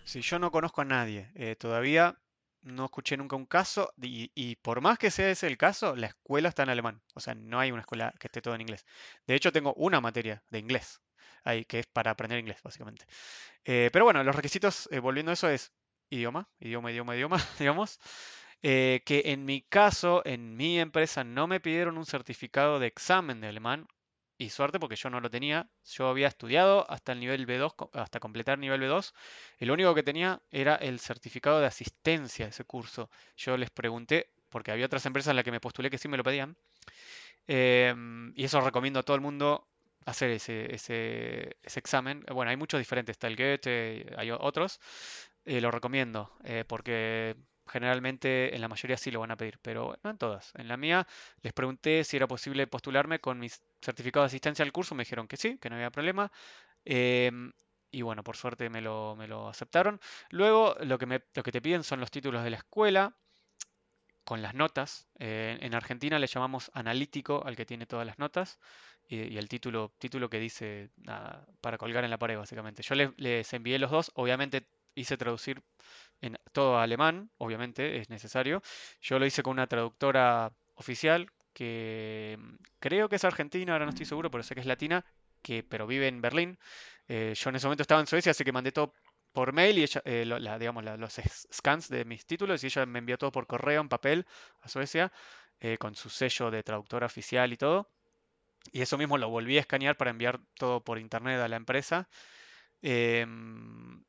[0.04, 1.30] Sí, yo no conozco a nadie.
[1.34, 2.18] Eh, todavía
[2.62, 6.48] no escuché nunca un caso y, por más que sea ese el caso, la escuela
[6.50, 7.02] está en alemán.
[7.14, 8.84] O sea, no hay una escuela que esté todo en inglés.
[9.26, 11.00] De hecho, tengo una materia de inglés
[11.44, 13.06] ahí que es para aprender inglés, básicamente.
[13.64, 15.72] Eh, pero bueno, los requisitos, eh, volviendo a eso, es
[16.10, 18.00] idioma, idioma, idioma, idioma, digamos.
[18.62, 23.40] Eh, que en mi caso, en mi empresa, no me pidieron un certificado de examen
[23.40, 23.88] de alemán.
[24.36, 25.68] Y suerte porque yo no lo tenía.
[25.84, 29.12] Yo había estudiado hasta el nivel B2, hasta completar nivel B2.
[29.58, 33.10] Y lo único que tenía era el certificado de asistencia a ese curso.
[33.36, 36.16] Yo les pregunté, porque había otras empresas en las que me postulé que sí me
[36.16, 36.56] lo pedían.
[37.46, 39.66] Em, y eso recomiendo a todo el mundo
[40.06, 42.24] hacer ese, ese, examen.
[42.32, 44.80] Bueno, hay muchos diferentes, está el Goethe, hay otros.
[45.44, 49.96] Eh, lo recomiendo, eh, porque generalmente en la mayoría sí lo van a pedir, pero
[50.02, 50.52] no en todas.
[50.56, 51.06] En la mía
[51.42, 55.28] les pregunté si era posible postularme con mis certificados de asistencia al curso, me dijeron
[55.28, 56.30] que sí, que no había problema.
[56.84, 57.52] Em,
[57.90, 60.00] y bueno, por suerte me lo, me lo aceptaron.
[60.30, 63.14] Luego lo que, me, lo que te piden son los títulos de la escuela
[64.24, 65.08] con las notas.
[65.18, 68.60] Eh, en Argentina le llamamos analítico al que tiene todas las notas
[69.08, 70.90] y, el título, título que dice
[71.60, 72.82] para colgar en la pared, básicamente.
[72.82, 74.68] Yo les, envié los dos, obviamente
[75.00, 75.62] hice traducir
[76.20, 78.62] en todo alemán, obviamente es necesario.
[79.00, 83.90] Yo lo hice con una traductora oficial que mm, creo que es argentina, ahora no
[83.90, 85.04] estoy seguro, pero sé que es latina,
[85.42, 86.58] que, pero vive en Berlín.
[87.08, 88.94] Eh, yo en ese momento estaba en Suecia, así que mandé todo
[89.32, 91.20] por mail y ella, eh, digamos, los
[91.52, 94.26] scans de mis títulos y ella me envió todo por correo en papel
[94.60, 95.12] a Suecia
[95.60, 97.88] eh, con su sello de traductora oficial y todo.
[98.72, 102.08] Y eso mismo lo volví a escanear para enviar todo por internet a la empresa.
[102.82, 104.02] Em,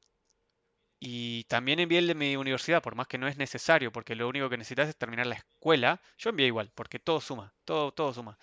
[1.04, 4.30] y también envié el de mi universidad, por más que no es necesario, porque lo
[4.30, 6.00] único que necesitas es terminar la escuela.
[6.20, 8.38] Yo envié igual, porque todo suma, todo, todo suma.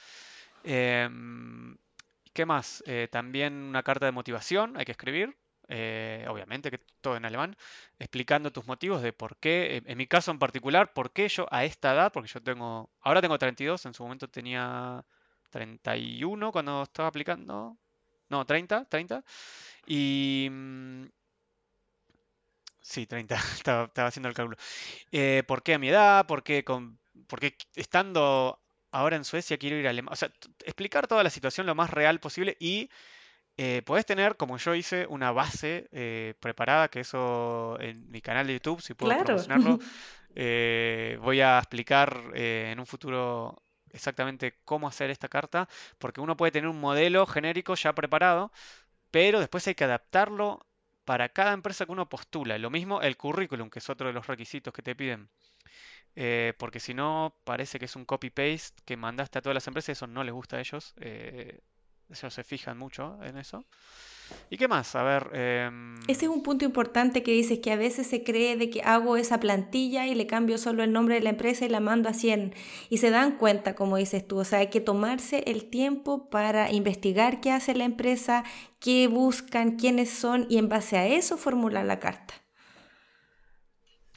[0.65, 1.77] Em,
[2.35, 2.83] ¿Qué más?
[2.87, 5.37] Eh, también una carta de motivación hay que escribir.
[5.69, 7.57] Eh, obviamente que todo en alemán,
[7.99, 11.65] explicando tus motivos de por qué, en mi caso en particular, por qué yo a
[11.65, 15.05] esta edad, porque yo tengo, ahora tengo 32, en su momento tenía
[15.51, 17.77] 31 cuando estaba aplicando,
[18.31, 19.25] no, 30, 30,
[19.87, 20.51] y...
[22.89, 24.57] Sí, 30, estaba, haciendo el cálculo.
[25.13, 26.27] Eh, ¿Por qué a mi edad?
[26.27, 30.15] ¿Por qué, con, por qué estando ahora en Suecia quiero ir a Alemania?
[30.15, 30.33] O sea,
[30.65, 32.89] explicar toda la situación lo más real posible y
[33.59, 38.47] eh, podés tener, como yo hice, una base eh, preparada, que eso en mi canal
[38.47, 39.79] de YouTube, si puedo promocionarlo,
[40.35, 46.53] eh, voy a explicar en un futuro exactamente cómo hacer esta carta, porque uno puede
[46.53, 48.51] tener un modelo genérico ya preparado,
[49.11, 50.68] pero después hay que adaptarlo
[51.09, 52.59] para cada empresa que uno postula.
[52.59, 55.31] Lo mismo el currículum, que es otro de los requisitos que te piden.
[56.59, 60.07] porque si no, parece que es un copy-paste que mandaste a todas las empresas, eso
[60.07, 60.95] no les gusta a ellos.
[60.99, 63.65] Ellos se fijan mucho en eso.
[64.51, 64.95] ¿Y qué más?
[64.95, 65.31] A ver.
[65.33, 68.83] Em, Ese es un punto importante que dices que a veces se cree de que
[68.83, 72.09] hago esa plantilla y le cambio solo el nombre de la empresa y la mando
[72.09, 72.55] a 100.
[72.89, 74.39] Y se dan cuenta, como dices tú.
[74.39, 78.45] O sea, hay que tomarse el tiempo para investigar qué hace la empresa,
[78.81, 82.35] qué buscan, quiénes son y en base a eso formular la carta.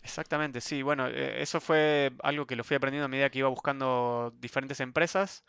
[0.04, 0.82] Exactamente, sí.
[0.82, 4.80] Bueno, eh, eso fue algo que lo fui aprendiendo a medida que iba buscando diferentes
[4.80, 5.43] empresas.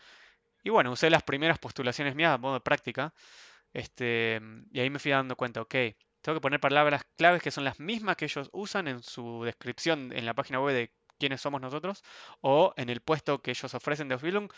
[0.64, 3.12] Y bueno, usé las primeras postulaciones mías a modo de práctica.
[3.72, 4.40] Este,
[4.72, 5.74] y ahí me fui dando cuenta, ok,
[6.20, 10.12] tengo que poner palabras claves que son las mismas que ellos usan en su descripción
[10.12, 12.02] en la página web de quiénes somos nosotros
[12.40, 14.50] o en el puesto que ellos ofrecen de Ausbildung.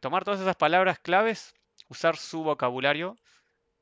[0.00, 1.54] Tomar todas esas palabras claves,
[1.88, 3.16] usar su vocabulario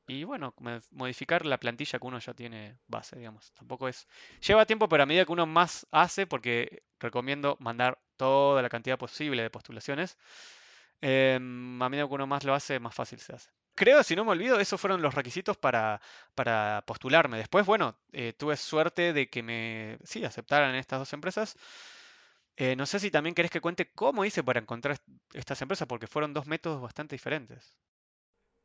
[0.07, 0.55] y bueno,
[0.91, 3.53] modificar la plantilla que uno ya tiene base, digamos.
[3.53, 4.07] Tampoco es...
[4.45, 8.97] Lleva tiempo, pero a medida que uno más hace, porque recomiendo mandar toda la cantidad
[8.97, 10.17] posible de postulaciones,
[11.01, 13.49] Em, a medida que uno más lo hace, más fácil se hace.
[13.79, 16.01] Creo, si no me olvido, esos fueron los requisitos para,
[16.35, 17.37] para postularme.
[17.37, 21.55] Después, bueno, eh, tuve suerte de que me, sí, aceptaran estas dos empresas.
[22.57, 24.97] Eh, no sé si también querés que cuente cómo hice para encontrar
[25.33, 27.73] estas empresas, porque fueron dos métodos bastante diferentes.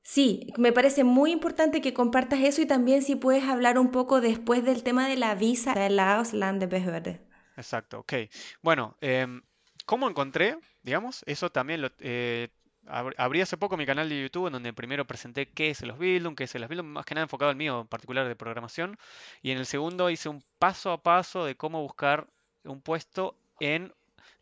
[0.02, 4.20] Sí, me parece muy importante que compartas eso y también si puedes hablar un poco
[4.20, 7.20] después del tema de la visa de la Auslandebehörde.
[7.56, 8.14] Exacto, ok.
[8.62, 9.42] Bueno, em,
[9.86, 11.24] ¿cómo encontré digamos.
[11.26, 11.90] Eso también lo...
[11.98, 12.48] Eh,
[12.86, 16.34] abrí hace poco mi canal de YouTube en donde primero presenté qué es el Osbildung,
[16.36, 18.96] qué es el Osbildung, más que nada enfocado al mío en particular de programación.
[19.42, 22.28] Y en el segundo hice un paso a paso de cómo buscar
[22.64, 23.92] un puesto en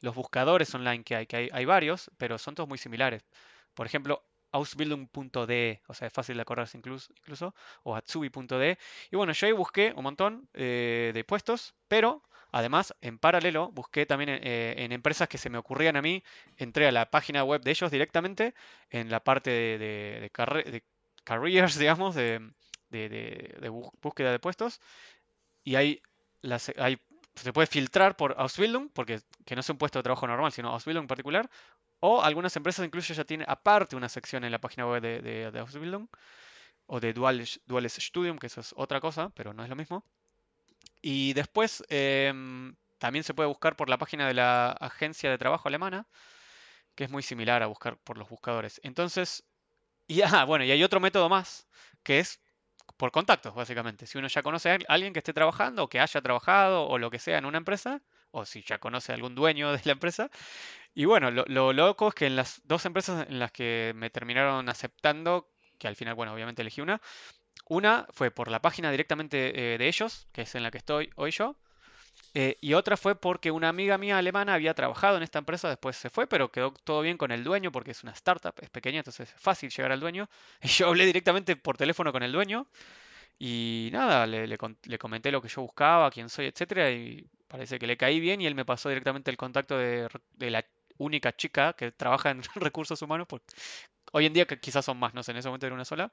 [0.01, 3.25] los buscadores online que hay, que hay, varios, pero son todos muy similares.
[3.75, 8.79] Por ejemplo, ausbildung.de, o sea, es fácil de acordarse incluso, incluso o atsubi.de.
[9.11, 14.05] Y bueno, yo ahí busqué un montón eh, de puestos, pero Además, en paralelo, busqué
[14.05, 16.23] también eh, en, empresas que se me ocurrían a mí,
[16.59, 18.55] entré a la página web de ellos directamente,
[18.91, 20.83] en la parte de, de,
[21.25, 22.53] careers, digamos, de,
[24.03, 24.81] búsqueda de puestos,
[25.65, 26.03] y ahí,
[27.35, 30.71] se puede filtrar por Ausbildung, porque que no es un puesto de trabajo normal, sino
[30.71, 31.51] Ausbildung en particular,
[32.01, 36.09] o algunas empresas incluso ya tienen aparte una sección en la página web de, Ausbildung,
[36.87, 37.61] o de Duales
[37.99, 40.05] Studium, que eso es otra cosa, pero no es lo mismo.
[41.01, 45.69] Y después, em, también se puede buscar por la página de la agencia de trabajo
[45.69, 46.07] alemana,
[46.95, 48.81] que es muy similar a buscar por los buscadores.
[48.85, 49.45] Entonces,
[50.07, 51.67] y ah, bueno, y hay otro método más,
[52.03, 52.41] que es
[53.03, 54.07] por contactos, básicamente.
[54.07, 57.11] Si uno ya conoce a alguien que esté trabajando o que haya trabajado o lo
[57.11, 60.31] que sea en una empresa, o si ya conoce a algún dueño de la empresa.
[60.95, 64.69] Y bueno, lo, loco es que en las dos empresas en las que me terminaron
[64.69, 65.49] aceptando,
[65.81, 67.01] que al final, bueno, obviamente elegí una,
[67.69, 71.11] una fue por la página directamente eh, de ellos, que es en la que estoy
[71.17, 71.57] hoy yo,
[72.35, 75.97] eh, y otra fue porque una amiga mía alemana había trabajado en esta empresa, después
[75.97, 78.99] se fue, pero quedó todo bien con el dueño porque es una startup, es pequeña,
[78.99, 80.29] entonces es fácil llegar al dueño.
[80.63, 82.67] Y yo hablé directamente por teléfono con el dueño
[83.39, 84.59] y nada, le,
[84.99, 88.47] comenté lo que yo buscaba, quién soy, etcétera, y parece que le caí bien y
[88.47, 90.65] él me pasó directamente el contacto de, la
[90.99, 93.47] única chica que trabaja en recursos humanos, porque
[94.13, 96.13] hoy en día quizás son más, no sé, en ese momento era una sola.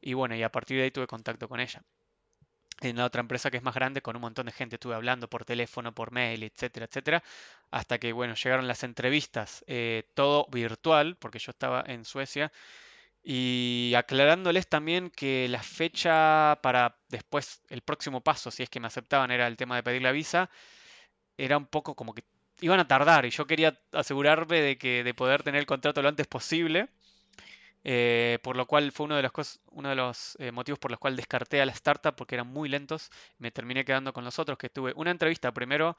[0.00, 1.82] Y bueno, y a partir de ahí tuve contacto con ella
[2.80, 5.28] en la otra empresa que es más grande, con un montón de gente, estuve hablando
[5.28, 7.22] por teléfono, por mail, etcétera, etcétera,
[7.70, 12.52] hasta que, bueno, llegaron las entrevistas, eh, todo virtual, porque yo estaba en Suecia,
[13.22, 18.88] y aclarándoles también que la fecha para después, el próximo paso, si es que me
[18.88, 20.50] aceptaban, era el tema de pedir la visa,
[21.38, 22.24] era un poco como que
[22.60, 26.08] iban a tardar, y yo quería asegurarme de que de poder tener el contrato lo
[26.08, 26.88] antes posible.
[27.86, 30.98] Eh, por lo cual fue uno de los, uno de los eh, motivos por los
[30.98, 33.10] cuales descarté a la startup porque eran muy lentos.
[33.38, 35.96] Me terminé quedando con los otros, que tuve una entrevista primero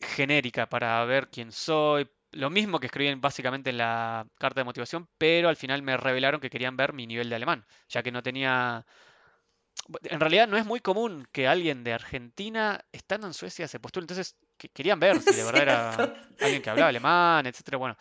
[0.00, 2.10] genérica para ver quién soy.
[2.32, 6.40] Lo mismo que escribí básicamente en la carta de motivación, pero al final me revelaron
[6.40, 8.84] que querían ver mi nivel de alemán, ya que no tenía...
[10.04, 14.04] En realidad no es muy común que alguien de Argentina, estando en Suecia, se postule.
[14.04, 14.36] Entonces
[14.72, 17.78] querían ver si de verdad era alguien que hablaba alemán, etcétera.
[17.78, 17.96] Bueno,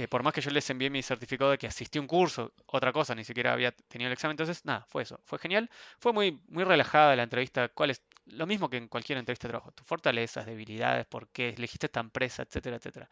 [0.00, 2.52] eh, por más que yo les envié mi certificado de que asistí a un curso,
[2.66, 4.32] otra cosa, ni siquiera había tenido el examen.
[4.32, 5.20] Entonces, nada, fue eso.
[5.24, 5.68] Fue genial.
[5.98, 7.68] Fue muy, muy relajada la entrevista.
[7.68, 8.02] ¿Cuál es?
[8.26, 9.72] Lo mismo que en cualquier entrevista de trabajo.
[9.72, 13.10] Tus fortalezas, debilidades, por qué elegiste esta empresa, etcétera, etcétera.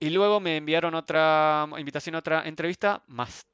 [0.00, 3.46] Y luego me enviaron otra invitación a otra entrevista más,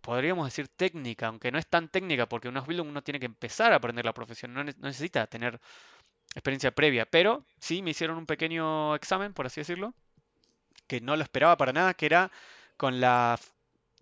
[0.00, 3.76] podríamos decir técnica, aunque no es tan técnica porque un uno tiene que empezar a
[3.76, 5.60] aprender la profesión, no necesita tener
[6.34, 9.94] experiencia previa, pero sí me hicieron un pequeño examen, por así decirlo,
[10.90, 12.32] que no lo esperaba para nada, que era
[12.76, 13.38] con la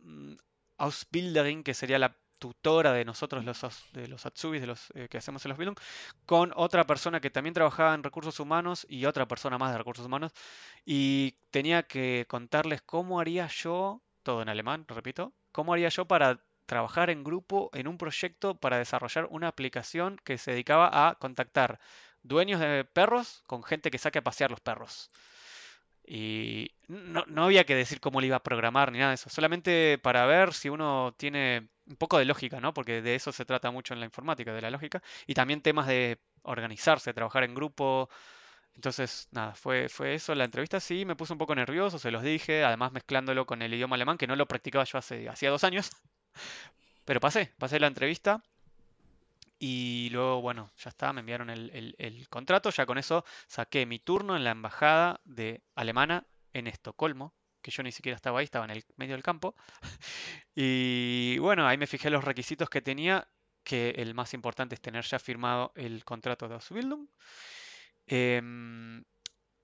[0.01, 0.33] mm,
[0.79, 3.61] Ausbilderin, que sería la tutora de nosotros los,
[3.93, 5.77] de los Atsubis, de los eh, que hacemos en los Bildung,
[6.25, 10.07] con otra persona que también trabajaba en recursos humanos y otra persona más de recursos
[10.07, 10.33] humanos.
[10.87, 16.41] Y tenía que contarles cómo haría yo, todo en alemán, repito, cómo haría yo para
[16.65, 21.81] trabajar en grupo en un proyecto para desarrollar una aplicación que se dedicaba a contactar
[22.23, 25.11] dueños de perros con gente que saque a pasear los perros.
[26.11, 29.99] Y no, había que decir cómo le iba a programar ni nada de eso, solamente
[30.03, 32.73] para ver si uno tiene un poco de lógica, ¿no?
[32.73, 35.03] Porque de eso se trata mucho en la informática, de la lógica.
[35.27, 38.09] Y también temas de organizarse, trabajar en grupo.
[38.75, 40.35] Entonces, nada, fue, fue eso.
[40.35, 43.75] La entrevista sí me puso un poco nervioso, se los dije, además mezclándolo con el
[43.75, 45.91] idioma alemán, que no lo practicaba yo hace hacía dos años.
[47.05, 48.43] Pero pasé, pasé la entrevista.
[49.59, 52.71] Y luego, bueno, ya está, me enviaron el, contrato.
[52.71, 57.83] Ya con eso saqué mi turno en la embajada de alemana en Estocolmo, que yo
[57.83, 59.55] ni siquiera estaba ahí, estaba en el medio del campo.
[60.61, 63.29] Y bueno, ahí me fijé los requisitos que tenía,
[63.63, 67.07] que el más importante es tener ya firmado el contrato de Ausbildung.
[68.07, 69.05] Em,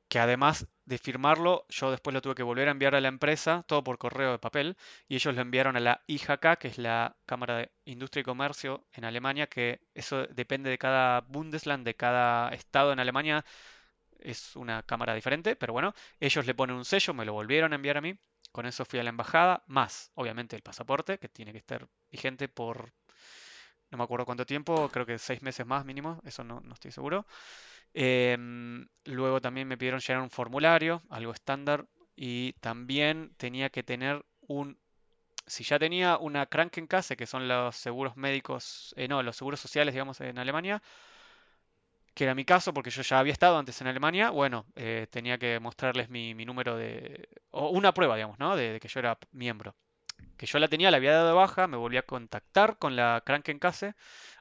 [0.09, 3.65] que además de firmarlo, yo después lo tuve que volver a enviar a la empresa,
[3.67, 4.77] todo por correo de papel,
[5.09, 8.87] y ellos lo enviaron a la IHK, que es la Cámara de Industria y Comercio
[8.93, 13.45] en Alemania, que eso depende de cada Bundesland, de cada estado en Alemania,
[14.21, 17.77] es una cámara diferente, pero bueno, ellos le ponen un sello, me lo volvieron a
[17.77, 18.19] enviar a mí,
[18.53, 22.49] con eso fui a la embajada, más obviamente el pasaporte, que tiene que estar vigente
[22.49, 22.93] por,
[23.91, 26.91] no me acuerdo cuánto tiempo, creo que seis meses más mínimo, eso no, no estoy
[26.91, 27.27] seguro.
[27.95, 34.25] Em, luego también me pidieron llenar un formulario, algo estándar, y también tenía que tener
[34.41, 34.79] un...
[35.47, 39.95] Si ya tenía una Krankenkasse, que son los seguros médicos, eh, no, los seguros sociales,
[39.95, 40.83] digamos, en Alemania,
[42.15, 45.39] que era mi caso porque yo ya había estado antes en Alemania, bueno, eh, tenía
[45.39, 47.29] que mostrarles mi, número de...
[47.51, 48.57] o una prueba, digamos, ¿no?
[48.57, 49.77] De, de, que yo era miembro.
[50.37, 53.23] Que yo la tenía, la había dado de baja, me volví a contactar con la
[53.25, 53.95] Krankenkasse,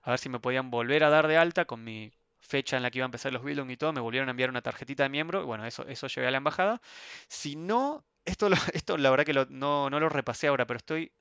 [0.04, 2.12] a ver si me podían volver a dar de alta con mi
[2.44, 4.50] fecha en la que iba a empezar los Bildung y todo, me volvieron a enviar
[4.50, 6.82] una tarjetita de miembro, y bueno, eso, eso llevé a la embajada.
[7.28, 11.12] Si no, esto, esto la verdad que no, no lo repasé ahora, pero estoy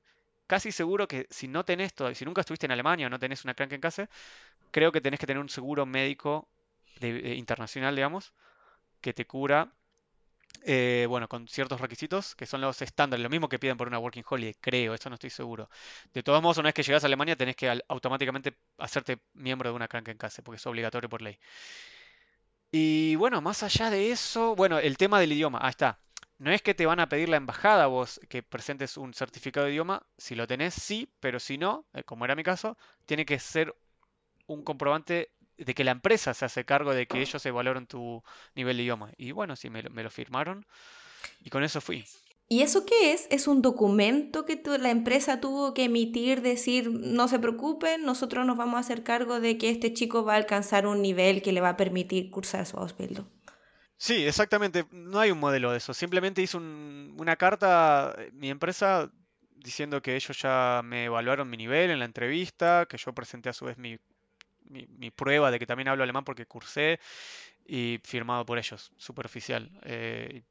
[0.47, 3.43] casi seguro que si no tenés todo, si nunca estuviste en Alemania o no tenés
[3.45, 4.09] una crank en casa,
[4.71, 6.49] creo que tenés que tener un seguro médico
[6.99, 8.33] de, internacional, digamos,
[9.01, 9.73] que te cura
[10.65, 13.99] eh, bueno, con ciertos requisitos que son los estándares, lo mismo que piden por una
[13.99, 15.69] Working Holiday, creo, eso no estoy seguro.
[16.13, 19.75] De todos modos, una vez que llegas a Alemania, tenés que automáticamente hacerte miembro de
[19.75, 21.37] una Krankenkasse, porque es obligatorio por ley.
[22.71, 25.99] Y bueno, más allá de eso, bueno, el tema del idioma, ahí está.
[26.39, 29.73] No es que te van a pedir la embajada vos que presentes un certificado de
[29.73, 33.39] idioma, si lo tenés, sí, pero si no, eh, como era mi caso, tiene que
[33.39, 33.75] ser
[34.47, 38.23] un comprobante de que la empresa se hace cargo de que ellos evaluaron tu
[38.55, 39.11] nivel de idioma.
[39.17, 40.65] Y bueno, sí, me, lo firmaron
[41.43, 42.05] y con eso fui.
[42.49, 43.27] ¿Y eso qué es?
[43.31, 48.57] ¿Es un documento que la empresa tuvo que emitir, decir, no se preocupen, nosotros nos
[48.57, 51.61] vamos a hacer cargo de que este chico va a alcanzar un nivel que le
[51.61, 53.25] va a permitir cursar su Ausbildung?
[53.97, 54.85] Sí, exactamente.
[54.91, 55.93] No hay un modelo de eso.
[55.93, 59.09] Simplemente hice una carta, eh, mi empresa,
[59.55, 63.53] diciendo que ellos ya me evaluaron mi nivel en la entrevista, que yo presenté a
[63.53, 63.97] su vez mi,
[65.15, 66.99] prueba de que también hablo alemán porque cursé
[67.65, 69.69] y firmado por ellos, superficial.
[69.83, 70.43] Eh,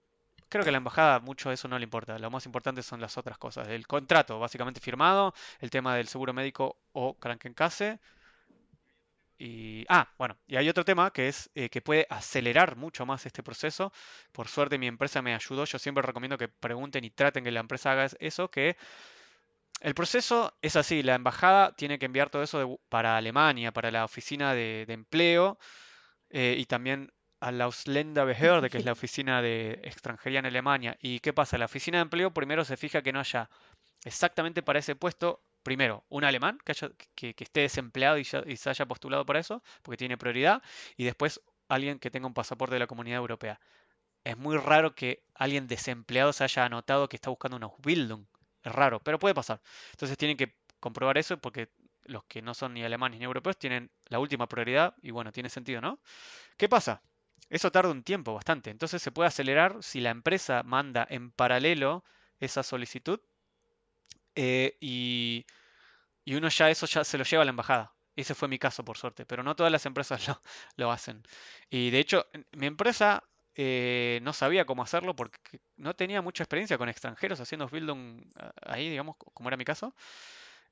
[0.48, 2.18] creo que a la embajada mucho eso no le importa.
[2.18, 3.68] Lo más importante son las otras cosas.
[3.68, 8.00] El contrato, básicamente firmado, el tema del seguro médico o Krankenkasse
[9.44, 13.26] y, ah, bueno, y hay otro tema que es eh, que puede acelerar mucho más
[13.26, 13.92] este proceso.
[14.30, 15.64] Por suerte mi empresa me ayudó.
[15.64, 18.76] Yo siempre recomiendo que pregunten y traten que la empresa haga eso, que
[19.80, 21.02] el proceso es así.
[21.02, 25.58] La embajada tiene que enviar todo eso para Alemania, para la oficina de, empleo
[26.30, 30.96] eh, y también a la Ausländerbehörde, que es la oficina de extranjería en Alemania.
[31.00, 31.58] ¿Y qué pasa?
[31.58, 33.50] La oficina de empleo primero se fija que no haya
[34.04, 39.40] exactamente para ese puesto primero, un alemán que, esté desempleado y, se haya postulado para
[39.40, 40.62] eso, porque tiene prioridad,
[40.96, 43.60] y después alguien que tenga un pasaporte de la comunidad europea.
[44.24, 48.26] Es muy raro que alguien desempleado se haya anotado que está buscando una Ausbildung.
[48.62, 49.60] Es raro, pero puede pasar.
[49.92, 51.70] Entonces tienen que comprobar eso porque
[52.04, 55.48] los que no son ni alemanes ni europeos tienen la última prioridad y bueno, tiene
[55.48, 56.00] sentido, ¿no?
[56.56, 57.02] ¿Qué pasa?
[57.48, 58.70] Eso tarda un tiempo bastante.
[58.70, 62.04] Entonces se puede acelerar si la empresa manda en paralelo
[62.40, 63.20] esa solicitud
[64.34, 65.46] eh, y,
[66.26, 67.94] uno ya eso ya se lo lleva a la embajada.
[68.16, 70.20] Ese fue mi caso, por suerte, pero no todas las empresas
[70.76, 71.22] lo, hacen.
[71.70, 73.24] Y de hecho, mi empresa
[73.54, 78.22] eh, no sabía cómo hacerlo porque no tenía mucha experiencia con extranjeros haciendo Bildung
[78.66, 79.94] ahí, digamos, como era mi caso.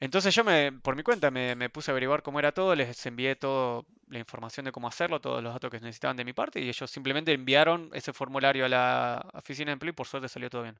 [0.00, 3.36] Entonces yo me, por mi cuenta me, puse a averiguar cómo era todo, les envié
[3.36, 6.68] toda la información de cómo hacerlo, todos los datos que necesitaban de mi parte y
[6.70, 10.62] ellos simplemente enviaron ese formulario a la oficina de empleo y por suerte salió todo
[10.62, 10.78] bien.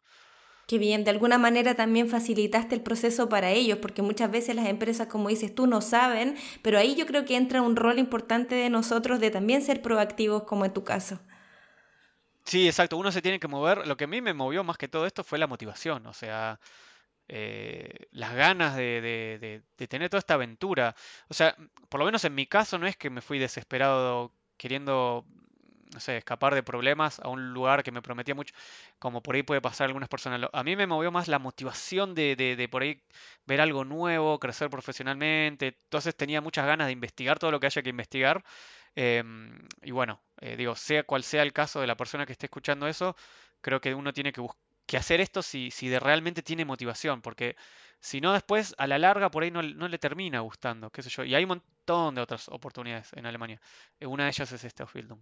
[0.66, 4.68] Qué bien, de alguna manera también facilitaste el proceso para ellos, porque muchas veces las
[4.68, 8.54] empresas, como dices tú, no saben, pero ahí yo creo que entra un rol importante
[8.54, 11.18] de nosotros de también ser proactivos, como en tu caso.
[12.44, 13.86] Sí, exacto, uno se tiene que mover.
[13.86, 16.58] Lo que a mí me movió más que todo esto fue la motivación, o sea,
[17.28, 20.94] eh, las ganas de, de, tener toda esta aventura.
[21.28, 21.56] O sea,
[21.88, 25.26] por lo menos en mi caso no es que me fui desesperado queriendo
[25.94, 28.54] no sé, escapar de problemas a un lugar que me prometía mucho,
[28.98, 30.48] como por ahí puede pasar algunas personas.
[30.52, 33.02] A mí me movió más la motivación de, de, por ahí
[33.46, 35.76] ver algo nuevo, crecer profesionalmente.
[35.84, 38.44] Entonces tenía muchas ganas de investigar todo lo que haya que investigar.
[38.94, 42.46] Em, y bueno, eh, digo, sea cual sea el caso de la persona que esté
[42.46, 43.16] escuchando eso,
[43.60, 44.42] creo que uno tiene que,
[44.86, 47.56] que hacer esto si, de realmente tiene motivación, porque
[48.00, 51.24] si no después a la larga por ahí no, le termina gustando, qué sé yo.
[51.24, 53.60] Y hay un montón de otras oportunidades en Alemania.
[54.00, 55.20] Eh, una de ellas es esta Ausbildung.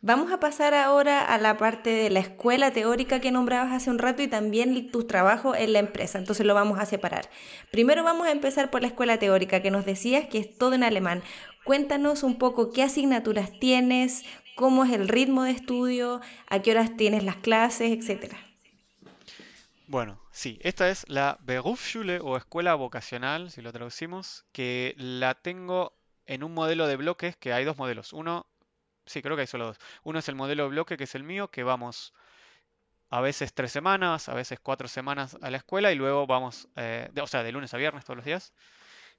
[0.00, 3.98] Vamos a pasar ahora a la parte de la escuela teórica que nombrabas hace un
[3.98, 6.18] rato y también tu trabajo en la empresa.
[6.18, 7.30] Entonces lo vamos a separar.
[7.70, 10.84] Primero vamos a empezar por la escuela teórica que nos decías que es todo en
[10.84, 11.22] alemán.
[11.66, 16.96] Cuéntanos un poco qué asignaturas tienes, cómo es el ritmo de estudio, a qué horas
[16.96, 18.38] tienes las clases, etcétera.
[19.88, 25.92] Bueno, sí, esta es la Berufsschule o escuela vocacional, si lo traducimos, que la tengo
[26.26, 28.12] en un modelo de bloques, que hay dos modelos.
[28.12, 28.46] Uno
[29.04, 29.78] sí, creo que hay solo dos.
[30.04, 32.14] Uno es el modelo bloque, que es el mío, que vamos
[33.10, 37.10] a veces tres semanas, a veces cuatro semanas a la escuela y luego vamos, eh,
[37.20, 38.52] o sea, de lunes a viernes todos los días.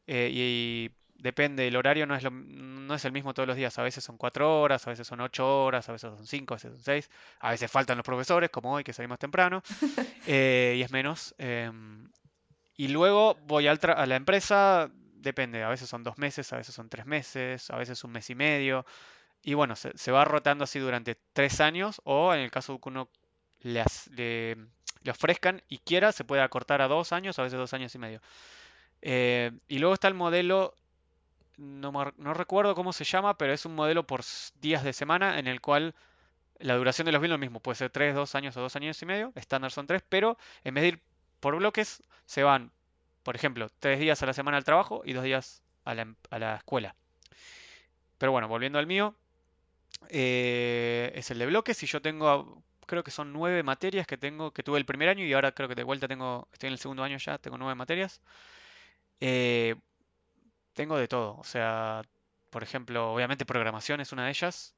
[0.06, 3.78] Eh, y, depende, el horario no es, no es el mismo todos los días.
[3.80, 6.57] A veces son cuatro horas, a veces son ocho horas, a veces son cinco, a
[6.57, 7.09] veces son seis.
[7.39, 9.63] A veces faltan los profesores, como hoy que salimos temprano,
[10.28, 11.36] eh, y es menos.
[11.38, 12.09] Em,
[12.76, 16.89] y luego voy a la empresa, depende, a veces son dos meses, a veces son
[16.89, 18.86] tres meses, a veces un mes y medio.
[19.41, 22.89] Y bueno, se, va rotando así durante tres años o en el caso de que
[22.89, 23.09] uno
[23.61, 23.84] le,
[24.15, 27.97] le, ofrezcan y quiera, se puede acortar a dos años, a veces dos años y
[27.97, 28.22] medio.
[29.01, 30.74] Eh, y luego está el modelo,
[31.58, 34.22] no, no, recuerdo cómo se llama, pero es un modelo por
[34.62, 35.95] días de semana en el cual
[36.60, 38.76] la duración de los bienes es lo mismo, puede ser tres, dos años o dos
[38.76, 41.01] años y medio, estándar son tres, pero en vez de ir
[41.39, 42.72] por bloques, se van,
[43.24, 46.39] por ejemplo, tres días a la semana al trabajo y dos días a la, a
[46.39, 46.95] la escuela.
[48.18, 49.16] Pero bueno, volviendo al mío,
[50.10, 54.51] eh, es el de bloques y yo tengo, creo que son nueve materias que tengo,
[54.51, 56.80] que tuve el primer año y ahora creo que de vuelta tengo, estoy en el
[56.80, 58.22] segundo año ya, tengo nueve materias.
[59.20, 59.76] Eh,
[60.78, 62.03] tengo de todo, o sea,
[62.51, 64.78] por ejemplo, obviamente programación es una de ellas,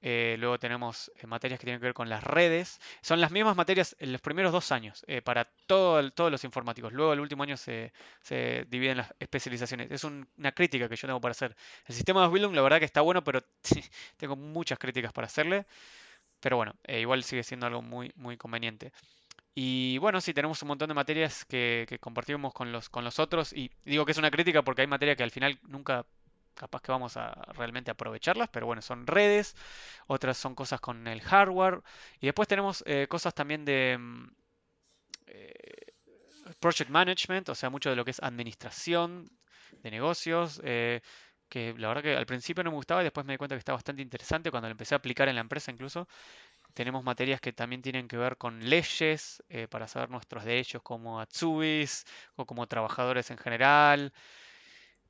[0.00, 2.80] eh, luego tenemos eh, materias que tienen que ver con las redes.
[3.02, 6.92] Son las mismas materias en los primeros dos años eh, para todo todos los informáticos.
[6.92, 7.92] Luego el último año se,
[8.68, 9.90] dividen las especializaciones.
[9.90, 11.56] Es una crítica que yo tengo para hacer.
[11.86, 13.42] El sistema de Bildung la verdad que está bueno, pero
[14.16, 15.66] tengo muchas críticas para hacerle.
[16.40, 18.92] Pero bueno, igual sigue siendo algo muy, muy conveniente.
[19.60, 23.52] Y bueno, sí, tenemos un montón de materias que, compartimos con los, con los otros.
[23.52, 26.06] Y digo que es una crítica porque hay materias que al final nunca
[26.54, 29.56] capaz que vamos a realmente aprovecharlas, pero bueno, son redes,
[30.06, 31.82] otras son cosas con el hardware,
[32.20, 34.28] y después tenemos eh, cosas también de mm,
[35.26, 35.92] eh,
[36.60, 39.28] project management, o sea, mucho de lo que es administración
[39.82, 41.00] de negocios, eh,
[41.48, 43.60] que la verdad que al principio no me gustaba y después me di cuenta que
[43.60, 46.06] está bastante interesante cuando lo empecé a aplicar en la empresa incluso.
[46.74, 52.04] Tenemos materias que también tienen que ver con leyes, para saber nuestros derechos como Atsubis
[52.36, 54.12] o como trabajadores en general.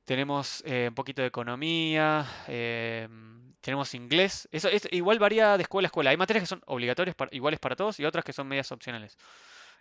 [0.09, 3.07] Tenemos eh, un poquito de economía, eh,
[3.61, 4.49] tenemos inglés.
[4.51, 6.09] Eso es, igual varía de escuela a escuela.
[6.09, 9.19] Hay materias que son obligatorias, iguales para todos, y otras que son medias opcionales.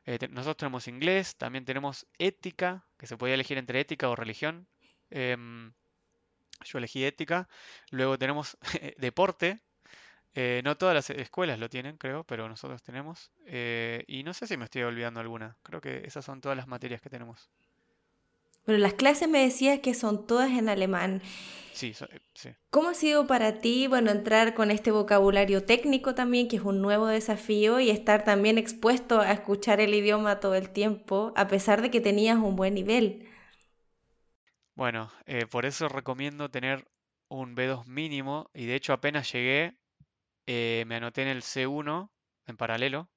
[0.04, 4.68] Eh, nosotros tenemos inglés, también tenemos ética, que se podía elegir entre ética o religión.
[5.08, 5.72] Em,
[6.62, 7.48] yo elegí ética.
[7.90, 8.58] Luego tenemos
[8.98, 9.62] deporte.
[10.34, 13.30] No todas las escuelas lo tienen, creo, pero nosotros tenemos.
[14.06, 15.56] y no sé si me estoy olvidando alguna.
[15.62, 17.50] Creo que esas son todas las materias que tenemos.
[18.68, 21.22] Pero las clases me decías que son todas en alemán.
[21.72, 22.50] Sí, eh, sí.
[22.68, 26.82] ¿Cómo ha sido para ti, bueno, entrar con este vocabulario técnico también, que es un
[26.82, 31.80] nuevo desafío, y estar también expuesto a escuchar el idioma todo el tiempo, a pesar
[31.80, 33.26] de que tenías un buen nivel?
[34.74, 36.86] Bueno, eh, por eso recomiendo tener
[37.28, 39.77] un B2 mínimo, y de hecho apenas llegué,
[40.48, 42.10] eh, me anoté en el C1
[42.46, 43.08] en paralelo,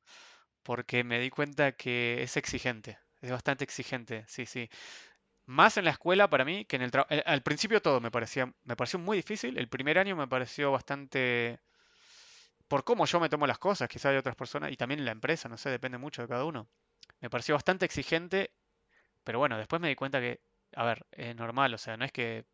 [0.63, 4.69] porque me di cuenta que es exigente, es bastante exigente, sí, sí
[5.45, 7.13] más en la escuela para mí que en el trabajo.
[7.25, 9.57] Al principio todo me parecía, me pareció muy difícil.
[9.57, 11.59] El primer año me pareció bastante
[12.67, 15.11] por cómo yo me tomo las cosas, quizá hay otras personas, y también en la
[15.11, 16.69] empresa, no sé, depende mucho de cada uno.
[17.19, 18.51] Me pareció bastante exigente,
[19.25, 20.41] pero bueno, después me di cuenta que,
[20.75, 22.45] a ver, es normal, o sea, no es que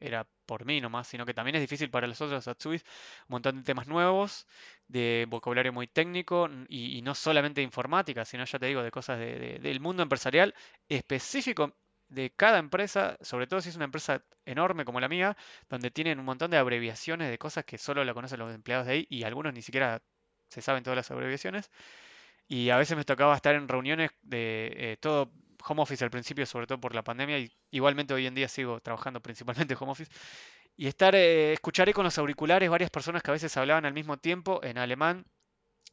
[0.00, 2.82] era por mí nomás, sino que también es difícil para los otros Atsubis,
[3.28, 4.46] un montón de temas nuevos,
[4.88, 9.18] de vocabulario muy técnico, y, no solamente de informática, sino ya te digo, de cosas
[9.18, 10.54] del mundo empresarial
[10.88, 11.74] específico
[12.08, 15.36] de cada empresa, sobre todo si es una empresa enorme como la mía,
[15.68, 18.92] donde tienen un montón de abreviaciones de cosas que solo la conocen los empleados de
[18.92, 20.02] ahí y algunos ni siquiera
[20.48, 21.70] se saben todas las abreviaciones.
[22.48, 25.32] Y a veces me tocaba estar en reuniones de eh, todo
[25.66, 28.80] home office al principio, sobre todo por la pandemia, y igualmente hoy en día sigo
[28.80, 30.10] trabajando principalmente home office.
[30.76, 34.16] Y estar, eh, escucharé con los auriculares varias personas que a veces hablaban al mismo
[34.16, 35.26] tiempo en alemán,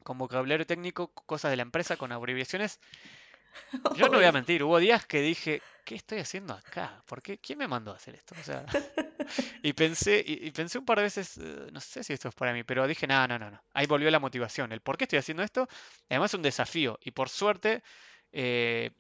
[0.04, 2.80] con vocabulario técnico, cosas de la empresa, con abreviaciones.
[3.96, 7.02] Yo no voy a mentir, hubo días que dije, ¿qué estoy haciendo acá?
[7.06, 7.38] ¿Por qué?
[7.40, 8.36] ¿Quién me mandó a hacer esto?
[8.40, 8.66] O sea,
[9.64, 12.54] y pensé, y, pensé un par de veces, eh, no sé si esto es para
[12.54, 13.62] mí, pero dije, no, no, no, no.
[13.74, 15.68] Ahí volvió la motivación, el por qué estoy haciendo esto.
[16.10, 17.84] Además es un desafío y por suerte
[18.32, 18.92] eh,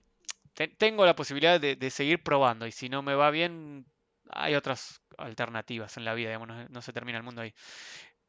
[0.77, 3.85] tengo la posibilidad de, seguir probando y si no me va bien,
[4.29, 7.53] hay otras alternativas en la vida, digamos, no, se termina el mundo ahí.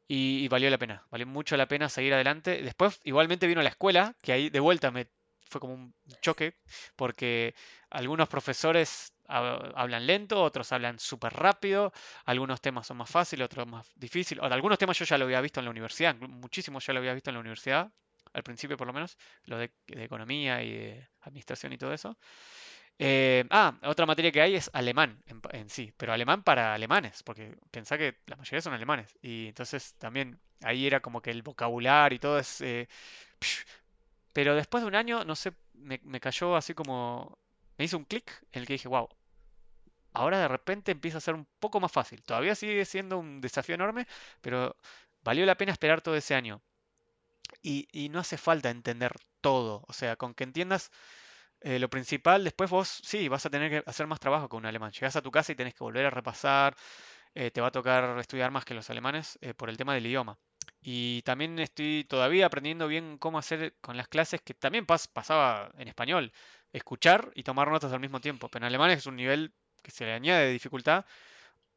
[0.07, 2.61] Y, y, valió la pena, valió mucho la pena seguir adelante.
[2.63, 5.07] Después igualmente vino la escuela, que ahí de vuelta me
[5.49, 6.55] fue como un choque,
[6.95, 7.55] porque
[7.89, 11.93] algunos profesores hablan lento, otros hablan súper rápido,
[12.25, 14.43] algunos temas son más fáciles, otros más difíciles.
[14.43, 17.29] algunos temas yo ya lo había visto en la universidad, muchísimos ya lo había visto
[17.29, 17.91] en la universidad,
[18.33, 22.17] al principio por lo menos, lo de, economía y de administración y todo eso.
[23.01, 27.55] Eh, ah, otra materia que hay es alemán en, sí, pero alemán para alemanes, porque
[27.71, 29.17] pensá que la mayoría son alemanes.
[29.21, 32.61] Y entonces también ahí era como que el vocabulario y todo es...
[32.61, 32.87] Eh,
[34.33, 37.37] pero después de un año, no sé, me, cayó así como...
[37.77, 39.09] Me hizo un clic en el que dije, wow,
[40.13, 42.23] ahora de repente empieza a ser un poco más fácil.
[42.23, 44.07] Todavía sigue siendo un desafío enorme,
[44.41, 44.75] pero
[45.23, 46.61] valió la pena esperar todo ese año.
[47.61, 49.83] Y, no hace falta entender todo.
[49.87, 50.91] O sea, con que entiendas
[51.61, 54.65] eh, lo principal, después vos sí, vas a tener que hacer más trabajo con un
[54.67, 54.91] alemán.
[54.91, 56.75] Llegas a tu casa y tenés que volver a repasar.
[57.35, 60.05] Eh, te va a tocar estudiar más que los alemanes eh, por el tema del
[60.07, 60.37] idioma.
[60.81, 65.87] Y también estoy todavía aprendiendo bien cómo hacer con las clases, que también pasaba en
[65.87, 66.31] español,
[66.73, 68.49] escuchar y tomar notas al mismo tiempo.
[68.49, 71.05] Pero en alemán es un nivel que se le añade de dificultad,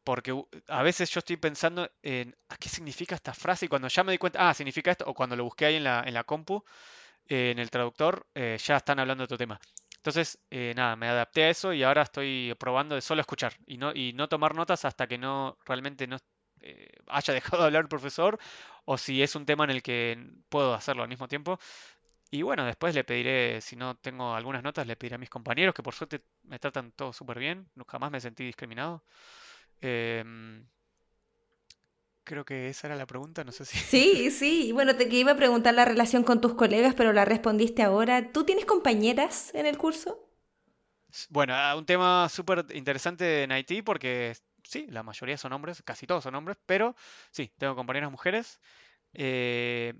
[0.05, 0.33] porque
[0.69, 3.67] a veces yo estoy pensando en ¿a qué significa esta frase?
[3.67, 5.85] Y cuando ya me di cuenta, ah, significa esto, o cuando lo busqué ahí en
[5.85, 6.65] la, en la compu,
[7.29, 9.61] eh, en el traductor, eh, ya están hablando de otro tema.
[9.97, 13.79] Entonces, eh, nada, me adapté a eso y ahora estoy probando de solo escuchar y
[13.79, 16.19] no, y no tomar notas hasta que no realmente no
[16.61, 18.39] eh, haya dejado de hablar el profesor
[18.85, 21.59] o si es un tema en el que puedo hacerlo al mismo tiempo.
[22.31, 25.75] Y bueno, después le pediré, si no tengo algunas notas, le pediré a mis compañeros,
[25.75, 29.05] que por suerte me tratan todos súper bien, jamás me sentí discriminado.
[29.83, 30.67] Em,
[32.25, 33.79] Creo que esa era la pregunta, no sé si...
[33.81, 34.73] Sí, sí.
[34.73, 38.33] Bueno, te iba a preguntar la relación con tus colegas, pero la respondiste ahora.
[38.33, 40.19] ¿Tú tienes compañeras en el curso?
[41.29, 46.07] Bueno, ah, un tema súper interesante en Haití porque sí, la mayoría son hombres, casi
[46.07, 46.97] todos son hombres, pero
[47.31, 48.61] sí, tengo compañeras mujeres.
[49.15, 49.95] Eh,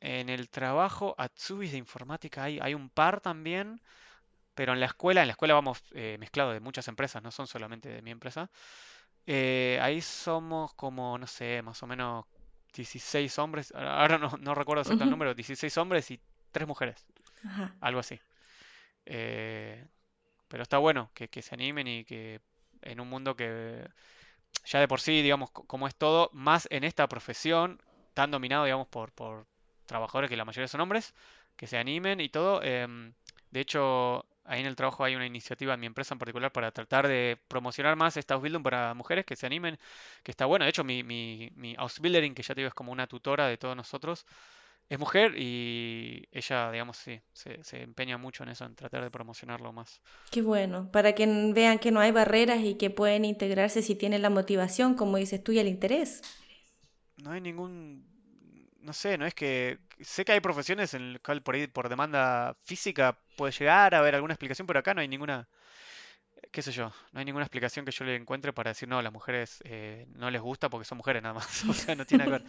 [0.00, 3.80] en el trabajo, Atsubis de informática hay, hay un par también,
[4.54, 7.46] pero en la escuela, en la escuela vamos eh, mezclados de muchas empresas, no son
[7.46, 8.50] solamente de mi empresa.
[9.26, 12.26] Eh, ahí somos como, no sé, más o menos
[12.74, 16.20] 16 hombres, ahora no, no recuerdo exacto el número, 16 hombres y
[16.52, 17.06] 3 mujeres,
[17.80, 18.20] algo así.
[19.06, 19.86] Eh,
[20.48, 22.40] pero está bueno que, que se animen y que
[22.82, 23.86] en un mundo que
[24.64, 27.80] ya de por sí, digamos, como es todo, más en esta profesión,
[28.14, 29.46] tan dominado, digamos, por, por
[29.86, 31.14] trabajadores que la mayoría son hombres,
[31.56, 32.62] que se animen y todo.
[32.62, 33.12] Em,
[33.50, 36.70] de hecho, ahí en el trabajo hay una iniciativa en mi empresa en particular para
[36.70, 39.78] tratar de promocionar más esta Ausbildung para mujeres que se animen,
[40.22, 40.64] que está bueno.
[40.64, 43.56] De hecho, mi, mi, mi Ausbilderin, que ya te digo es como una tutora de
[43.56, 44.26] todos nosotros,
[44.88, 49.10] es mujer y ella, digamos, sí, se, se, empeña mucho en eso, en tratar de
[49.10, 50.00] promocionarlo más.
[50.30, 54.20] Qué bueno, para que vean que no hay barreras y que pueden integrarse si tienen
[54.20, 56.22] la motivación, como dices tú, y el interés.
[57.22, 58.13] No hay ningún,
[58.84, 62.56] no sé, no es que, sé que hay profesiones en las cuales por por demanda
[62.62, 65.48] física, puede llegar a haber alguna explicación, pero acá no hay ninguna,
[66.52, 69.12] qué sé yo, no hay ninguna explicación que yo le encuentre para decir, no, las
[69.12, 71.64] mujeres eh, no les gusta porque son mujeres nada más.
[71.68, 72.44] o sea, no tiene que ver.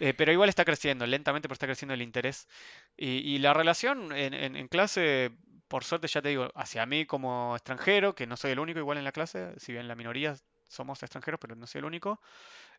[0.00, 2.48] Eh, pero igual está creciendo, lentamente, pero está creciendo el interés.
[2.96, 5.32] Y, la relación en, clase,
[5.68, 8.98] por suerte ya te digo, hacia mí como extranjero, que no soy el único igual
[8.98, 10.36] en la clase, si bien la minoría
[10.68, 12.20] somos extranjeros, pero no soy el único,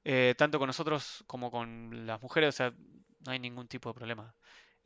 [0.06, 2.74] eh, tanto con nosotros como con las mujeres, o sea,
[3.26, 4.34] no hay ningún tipo de problema.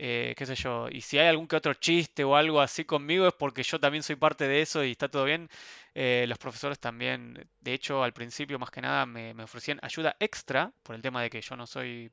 [0.01, 3.27] Eh, qué sé yo, y si hay algún que otro chiste o algo así conmigo
[3.27, 5.49] es porque yo también soy parte de eso y está todo bien.
[5.93, 10.71] Eh, los profesores también, de hecho, al principio más que nada me, ofrecían ayuda extra
[10.83, 12.09] por el tema de que yo no soy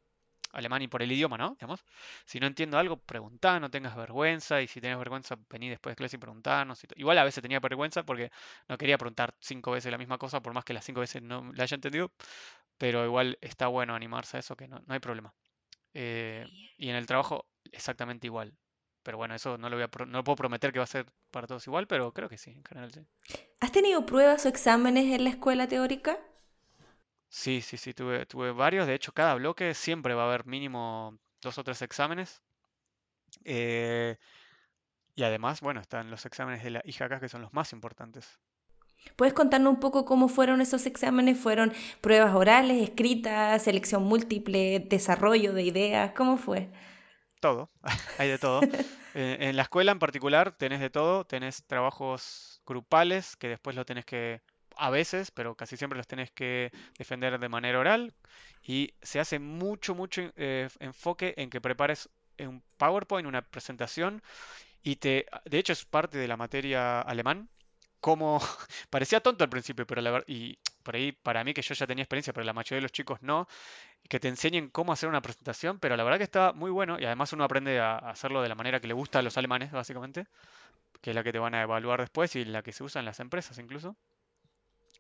[0.53, 1.51] alemán y por el idioma, ¿no?
[1.51, 1.85] Digamos,
[2.25, 5.97] si no entiendo algo, preguntá, no tengas vergüenza, y si tienes vergüenza, vení después de
[5.97, 6.85] clase y preguntarnos.
[6.97, 8.31] Igual a veces tenía vergüenza porque
[8.69, 11.53] no quería preguntar cinco veces la misma cosa, por más que las cinco veces no
[11.55, 12.11] la haya entendido,
[12.79, 15.35] pero igual está bueno animarse a eso, que no, no hay problema.
[15.95, 16.47] Eh,
[16.77, 18.55] y en el trabajo exactamente igual.
[19.03, 21.47] Pero bueno, eso no lo, voy a, no puedo prometer que va a ser para
[21.47, 23.07] todos igual, pero creo que sí, en general sí.
[23.61, 26.19] ¿Has tenido pruebas o exámenes en la escuela teórica?
[27.29, 28.87] Sí, sí, sí, tuve, tuve varios.
[28.87, 32.43] De hecho, cada bloque siempre va a haber mínimo dos o tres exámenes.
[33.45, 34.17] Eh,
[35.15, 38.41] y además, bueno, están los exámenes de la IJK que son los más importantes.
[39.15, 41.39] ¿Puedes contarnos un poco cómo fueron esos exámenes?
[41.39, 46.13] ¿Fueron pruebas orales, escritas, selección múltiple, desarrollo de ideas?
[46.17, 46.69] ¿Cómo fue?
[47.47, 47.71] todo,
[48.19, 48.61] hay de todo.
[49.19, 53.87] Eh, en la escuela en particular tenés de todo, tenés trabajos grupales que después lo
[53.87, 54.43] tenés que,
[54.77, 58.13] a veces, pero casi siempre los tenés que defender de manera oral
[58.63, 64.23] y se hace mucho, mucho eh, enfoque en que prepares un PowerPoint, una presentación
[64.83, 67.49] y te, de hecho es parte de la materia alemán,
[68.07, 68.39] como
[68.91, 72.05] parecía tonto al principio, pero la y por ahí para mí que yo ya tenía
[72.05, 73.49] experiencia, pero la mayoría de los chicos no,
[74.09, 77.05] que te enseñen cómo hacer una presentación, pero la verdad que está muy bueno y
[77.07, 80.27] además uno aprende a hacerlo de la manera que le gusta a los alemanes, básicamente,
[81.03, 83.07] que es la que te van a evaluar después y la que se usa en
[83.07, 83.97] las empresas incluso.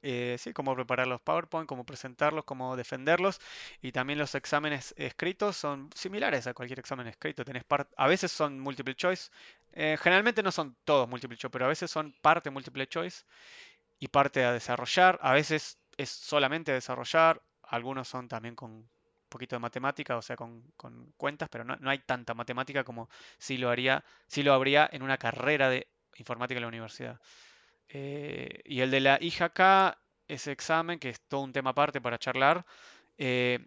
[0.03, 3.40] Eh, sí, cómo preparar los PowerPoint, cómo presentarlos, cómo defenderlos.
[3.82, 7.44] Y también los exámenes escritos son similares a cualquier examen escrito.
[7.44, 7.64] Tenés
[7.97, 9.30] a veces son multiple choice.
[9.72, 13.24] Eh, generalmente no son todos multiple choice, pero a veces son parte multiple choice
[13.99, 15.18] y parte a desarrollar.
[15.22, 17.42] A veces es solamente desarrollar.
[17.62, 18.88] Algunos son también con un
[19.28, 20.62] poquito de matemática, o sea, con,
[21.16, 25.18] cuentas, pero no, hay tanta matemática como si lo, haría, si lo habría en una
[25.18, 27.20] carrera de informática en la universidad.
[27.89, 32.18] Eh, y el de la IJK, ese examen, que es todo un tema aparte para
[32.18, 32.64] charlar,
[33.18, 33.61] eh,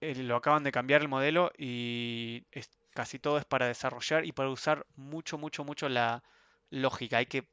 [0.00, 2.44] lo acaban de cambiar el modelo y
[2.92, 6.22] casi todo es para desarrollar y para usar mucho, mucho, mucho la
[6.70, 7.18] lógica.
[7.18, 7.48] Hay que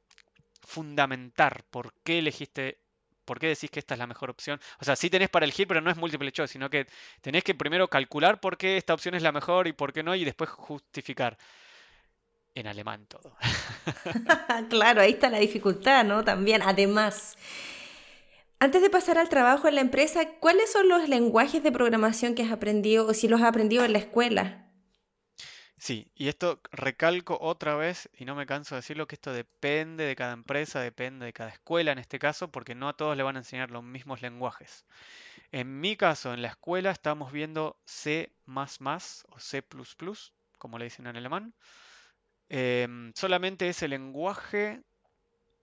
[0.62, 2.80] fundamentar por qué elegiste,
[3.26, 4.60] por qué decís que esta es la mejor opción.
[4.80, 6.88] O sea, sí tenés para elegir, pero no es múltiple choice, sino que
[7.22, 10.16] tenés que primero calcular por qué esta opción es la mejor y por qué no,
[10.16, 11.38] y después justificar.
[12.58, 13.38] En alemán todo.
[14.70, 16.24] claro, ahí está la dificultad, ¿no?
[16.24, 17.38] También, además.
[18.58, 22.41] Antes de pasar al trabajo en la empresa, ¿cuáles son los lenguajes de programación que
[22.41, 24.66] has aprendido o si los has aprendido en la escuela?
[25.78, 30.05] Sí, y esto recalco otra vez, y no me canso de decirlo, que esto depende
[30.05, 33.22] de cada empresa, depende de cada escuela en este caso, porque no a todos le
[33.22, 34.84] van a enseñar los mismos lenguajes.
[35.51, 38.66] En mi caso, en la escuela estamos viendo C o
[39.38, 39.64] C,
[40.58, 41.53] como le dicen en alemán.
[42.50, 44.82] Em, solamente es el lenguaje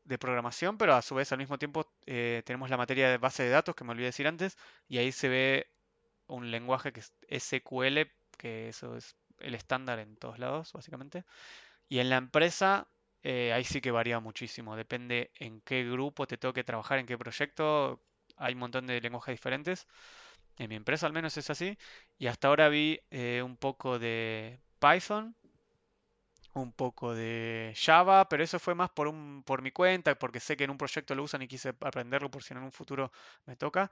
[0.05, 3.43] de programación, pero a su vez al mismo tiempo eh, tenemos la materia de base
[3.45, 4.57] de datos, que me olvidé decir antes,
[4.89, 5.70] y ahí se ve
[6.26, 11.24] un lenguaje que es SQL, que eso es el estándar en todos lados, básicamente.
[11.89, 12.89] Y en la empresa,
[13.22, 14.76] eh, ahí sí que varía muchísimo.
[14.76, 18.03] Depende en qué grupo te toque trabajar, en qué proyecto.
[18.37, 19.87] Hay un montón de lenguajes diferentes.
[20.59, 21.78] En mi empresa al menos es así.
[22.18, 25.37] Y hasta ahora vi eh, un poco de Python,
[26.55, 30.57] un poco de Java, pero eso fue más por, un, por mi cuenta, porque sé
[30.57, 33.12] que en un proyecto lo usan y quise aprenderlo por si en un futuro
[33.46, 33.88] me toca.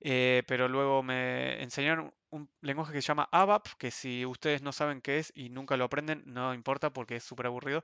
[0.00, 4.72] Eh, pero luego me enseñaron un lenguaje que se llama ABAP, que si ustedes no
[4.72, 7.82] saben qué es y nunca lo aprenden, no importa porque es súper aburrido.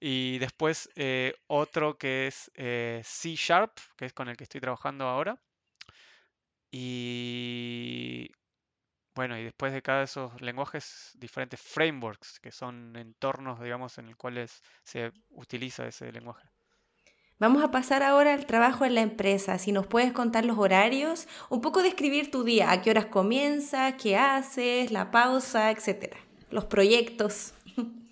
[0.00, 4.60] Y después eh, otro que es eh, C Sharp, que es con el que estoy
[4.60, 5.38] trabajando ahora.
[6.70, 8.30] Y
[9.16, 14.06] bueno, y después de cada de esos lenguajes, diferentes frameworks, que son entornos, digamos, en
[14.06, 16.46] los cuales se utiliza ese lenguaje.
[17.38, 19.58] Vamos a pasar ahora al trabajo en la empresa.
[19.58, 23.96] Si nos puedes contar los horarios, un poco describir tu día, a qué horas comienza,
[23.96, 26.18] qué haces, la pausa, etcétera.
[26.50, 27.54] Los proyectos.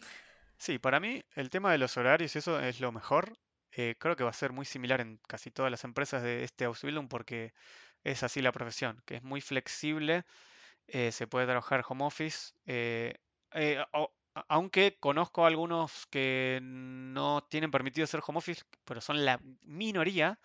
[0.57, 3.37] Sí, para mí el tema de los horarios, eso es lo mejor.
[3.73, 6.65] Eh, creo que va a ser muy similar en casi todas las empresas de este
[6.65, 7.53] Ausbildung porque
[8.03, 10.25] es así la profesión, que es muy flexible
[10.87, 12.55] eh, se puede trabajar home office.
[12.67, 13.15] Eh,
[13.53, 13.83] eh,
[14.49, 20.39] aunque conozco algunos que no tienen permitido hacer home office, pero son la minoría.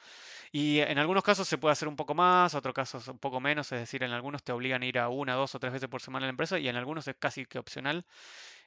[0.52, 3.72] Y en algunos casos se puede hacer un poco más, otros casos un poco menos.
[3.72, 6.02] Es decir, en algunos te obligan a ir a una, dos o tres veces por
[6.02, 8.06] semana a la empresa y en algunos es casi que opcional.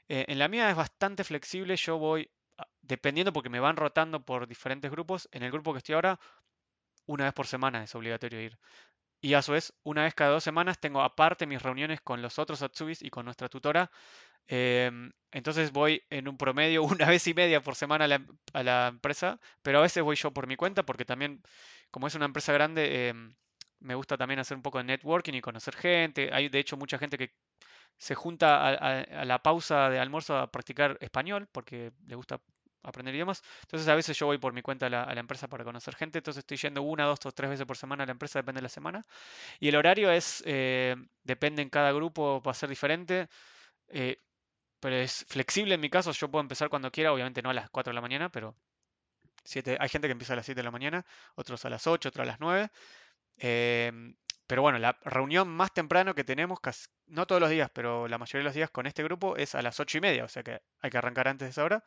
[0.08, 1.76] en la mía es bastante flexible.
[1.76, 5.28] Yo voy, ah, dependiendo porque me van rotando por diferentes grupos.
[5.32, 6.18] En el grupo que estoy ahora,
[7.06, 8.58] una vez por semana es obligatorio ir.
[9.22, 12.38] Y a su vez, una vez cada dos semanas tengo aparte mis reuniones con los
[12.40, 13.90] otros Atsubis y con nuestra tutora.
[14.48, 18.06] Em, entonces voy en un promedio una vez y media por semana
[18.52, 21.42] a la, empresa, pero a veces voy yo por mi cuenta porque también,
[21.90, 23.34] como es una empresa grande, em,
[23.80, 26.30] me gusta también hacer un poco de networking y conocer gente.
[26.32, 27.34] Hay de hecho mucha gente que
[27.98, 32.40] se junta a la pausa de almuerzo a practicar español porque le gusta
[32.82, 33.42] aprender idiomas.
[33.62, 36.40] Entonces a veces yo voy por mi cuenta a la, empresa para conocer gente, entonces
[36.40, 39.06] estoy yendo una, dos tres veces por semana a la empresa, depende de la semana.
[39.60, 43.28] Y el horario es, eh, depende en cada grupo, va a ser diferente,
[43.88, 44.16] eh,
[44.80, 47.70] pero es flexible en mi caso, yo puedo empezar cuando quiera, obviamente no a las
[47.70, 48.56] 4 de la mañana, pero
[49.44, 52.08] siete, hay gente que empieza a las 7 de la mañana, otros a las 8,
[52.10, 52.70] otros a las 9.
[53.38, 54.14] Em,
[54.46, 56.60] pero bueno, la reunión más temprano que tenemos,
[57.06, 59.62] no todos los días, pero la mayoría de los días con este grupo es a
[59.62, 61.84] las 8 y media, o sea que hay que arrancar antes de esa hora.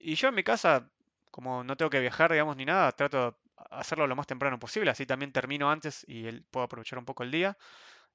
[0.00, 0.90] Y yo en mi casa,
[1.30, 3.36] como no tengo que viajar, digamos, ni nada, trato de
[3.70, 7.30] hacerlo lo más temprano posible, así también termino antes y puedo aprovechar un poco el
[7.30, 7.56] día.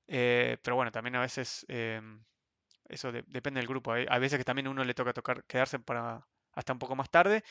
[0.08, 2.24] Eh, pero bueno, también a veces em,
[2.90, 3.94] eso depende del grupo.
[3.94, 7.10] Hay, veces que también a uno le toca tocar, quedarse para hasta un poco más
[7.10, 7.44] tarde.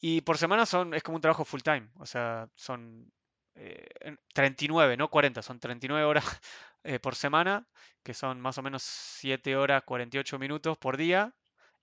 [0.00, 3.12] Y por semana son, es como un trabajo full time, o sea, son
[4.34, 6.24] 39, eh, no 40, son 39 horas
[6.84, 7.66] eh, por semana,
[8.02, 11.34] que son más o menos 7 horas 48 minutos por día,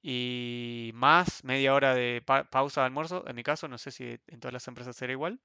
[0.02, 3.24] y más media hora de pausa de almuerzo.
[3.28, 5.40] En mi caso, no sé si en todas las empresas será igual,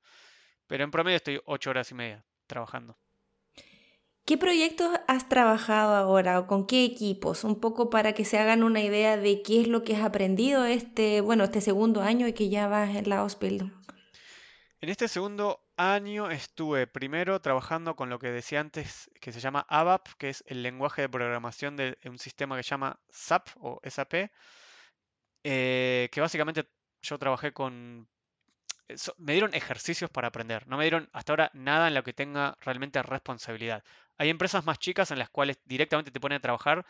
[0.66, 2.96] pero en promedio estoy ocho horas y media trabajando.
[4.24, 7.44] ¿Qué proyectos has trabajado ahora o con qué equipos?
[7.44, 10.64] Un poco para que se hagan una idea de qué es lo que has aprendido
[10.64, 13.70] este, bueno, este segundo año y que ya vas en la Ausbildung.
[14.80, 19.66] En este segundo año estuve primero trabajando con lo que decía antes, que se llama
[19.68, 23.80] ABAP, que es el lenguaje de programación de un sistema que se llama SAP o
[23.84, 24.30] SAP,
[25.44, 26.68] eh, que básicamente
[27.02, 28.08] yo trabajé con...
[29.16, 32.56] Me dieron ejercicios para aprender, no me dieron hasta ahora nada en lo que tenga
[32.60, 33.82] realmente responsabilidad.
[34.18, 36.84] Hay empresas más chicas en las cuales directamente te ponen a trabajar.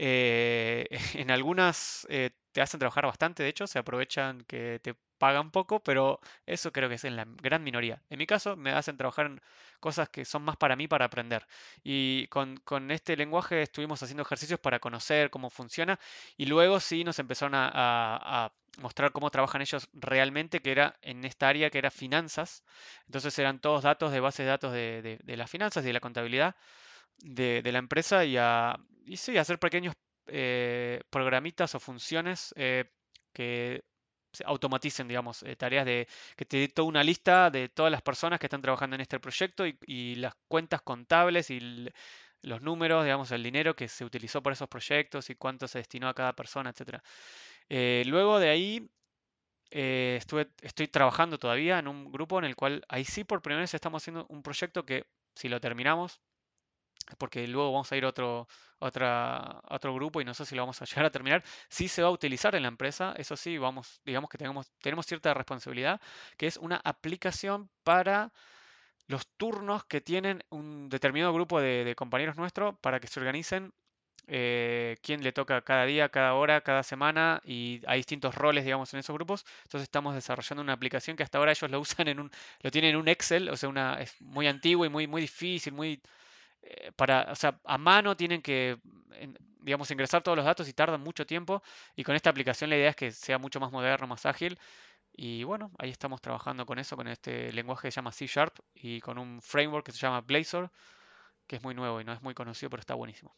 [0.00, 5.50] Eh, en algunas eh, te hacen trabajar bastante, de hecho, se aprovechan que te pagan
[5.50, 8.00] poco, pero eso creo que es en la gran minoría.
[8.08, 9.40] En mi caso, me hacen trabajar en
[9.80, 11.46] cosas que son más para mí, para aprender.
[11.82, 15.98] Y con, este lenguaje estuvimos haciendo ejercicios para conocer cómo funciona
[16.36, 21.48] y luego sí nos empezaron a, mostrar cómo trabajan ellos realmente, que era en esta
[21.48, 22.62] área que era finanzas.
[23.06, 26.54] Entonces eran todos datos de base de datos de, las finanzas y de la contabilidad
[27.18, 29.94] de, la empresa y, a, y sí, hacer pequeños
[30.26, 32.84] eh, programitas o funciones eh,
[33.32, 33.84] que
[34.44, 36.06] automaticen, digamos, eh, tareas de
[36.36, 39.20] que te dé toda una lista de todas las personas que están trabajando en este
[39.20, 41.60] proyecto y, las cuentas contables y
[42.42, 46.08] los números, digamos, el dinero que se utilizó por esos proyectos y cuánto se destinó
[46.08, 47.00] a cada persona, etc.
[48.06, 48.90] Luego de ahí
[49.70, 53.74] estuve, estoy trabajando todavía en un grupo en el cual ahí sí por primera vez
[53.74, 56.20] estamos haciendo un proyecto que si lo terminamos
[57.16, 58.48] porque luego vamos a ir a otro,
[58.80, 61.42] otro grupo y no sé si lo vamos a llegar a terminar.
[61.68, 65.06] Sí se va a utilizar en la empresa, eso sí, vamos, digamos que tenemos, tenemos
[65.06, 66.00] cierta responsabilidad,
[66.36, 68.32] que es una aplicación para
[69.08, 73.72] los turnos que tienen un determinado grupo de, compañeros nuestros para que se organicen
[74.26, 78.92] eh, quién le toca cada día, cada hora, cada semana y hay distintos roles, digamos,
[78.92, 79.46] en esos grupos.
[79.64, 82.30] Entonces estamos desarrollando una aplicación que hasta ahora ellos lo usan en un,
[82.62, 85.72] lo tienen en un Excel, o sea, una, es muy antiguo y muy, muy difícil,
[85.72, 86.02] muy
[86.62, 88.78] eh, para, o sea, a mano tienen que,
[89.60, 91.62] digamos, ingresar todos los datos y tardan mucho tiempo.
[91.96, 94.58] Y con esta aplicación la idea es que sea mucho más moderno, más ágil.
[95.12, 98.58] Y bueno, ahí estamos trabajando con eso, con este lenguaje que se llama C Sharp
[98.74, 100.70] y con un framework que se llama Blazor,
[101.48, 103.34] que es muy nuevo y no es muy conocido, pero está buenísimo.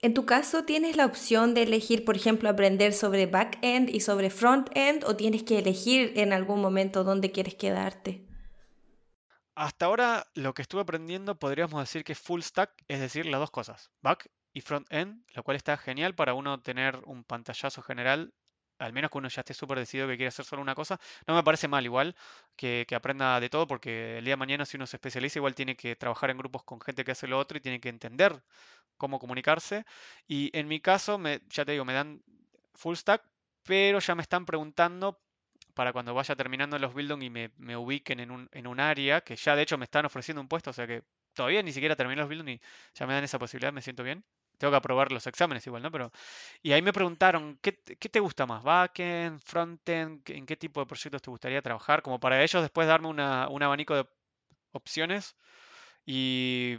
[0.00, 4.30] En tu caso, ¿tienes la opción de elegir, por ejemplo, aprender sobre back-end y sobre
[4.30, 8.27] front-end o tienes que elegir en algún momento dónde quieres quedarte?
[9.58, 13.40] Hasta ahora lo que estuve aprendiendo podríamos decir que es full stack, es decir, las
[13.40, 18.32] dos cosas, back y front-end, lo cual está genial para uno tener un pantallazo general
[18.78, 21.34] al menos que uno ya esté súper decidido que quiere hacer solo una cosa, no
[21.34, 22.14] me parece mal igual
[22.54, 25.74] que, aprenda de todo, porque el día de mañana si uno se especializa, igual tiene
[25.74, 28.40] que trabajar en grupos con gente que hace lo otro y tiene que entender
[28.96, 29.84] cómo comunicarse.
[30.28, 32.22] Y en mi caso, me, ya te digo, me dan
[32.74, 33.24] full stack,
[33.64, 35.20] pero ya me están preguntando
[35.78, 39.36] para cuando vaya terminando los building y me, ubiquen en un, en un área, que
[39.36, 41.04] ya de hecho me están ofreciendo un puesto, o sea que
[41.34, 42.60] todavía ni siquiera terminé los building y
[42.94, 44.24] ya me dan esa posibilidad, me siento bien.
[44.58, 45.92] Tengo que aprobar los exámenes igual, ¿no?
[45.92, 46.10] Pero,
[46.62, 48.64] y ahí me preguntaron, ¿qué, te gusta más?
[48.64, 50.28] ¿Backend, frontend?
[50.30, 52.02] ¿En qué tipo de proyectos te gustaría trabajar?
[52.02, 54.04] Como para ellos después darme una, un abanico de
[54.72, 55.36] opciones.
[56.04, 56.78] Y,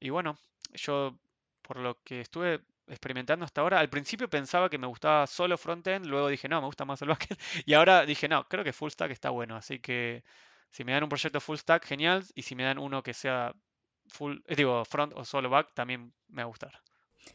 [0.00, 0.38] y bueno,
[0.72, 1.18] yo
[1.60, 6.06] por lo que estuve experimentando hasta ahora, al principio pensaba que me gustaba solo frontend,
[6.06, 7.38] luego dije, no, me gusta más el backend.
[7.66, 9.56] Y ahora dije, no, creo que full stack está bueno.
[9.56, 10.24] Así que
[10.70, 12.24] si me dan un proyecto full stack, genial.
[12.34, 13.54] Y si me dan uno que sea
[14.08, 16.72] full, eh, digo, front o solo back, también me va a gustar.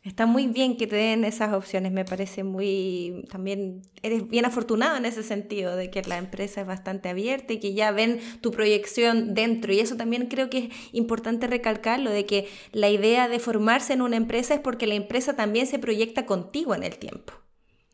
[0.02, 4.98] Está muy bien que te den esas opciones, me parece muy, también eres bien afortunado
[4.98, 8.52] en ese sentido, de que la empresa es bastante abierta y que ya ven tu
[8.52, 9.72] proyección dentro.
[9.72, 14.02] Y eso también creo que es importante recalcarlo, de que la idea de formarse en
[14.02, 17.34] una empresa es porque la empresa también se proyecta contigo en el tiempo.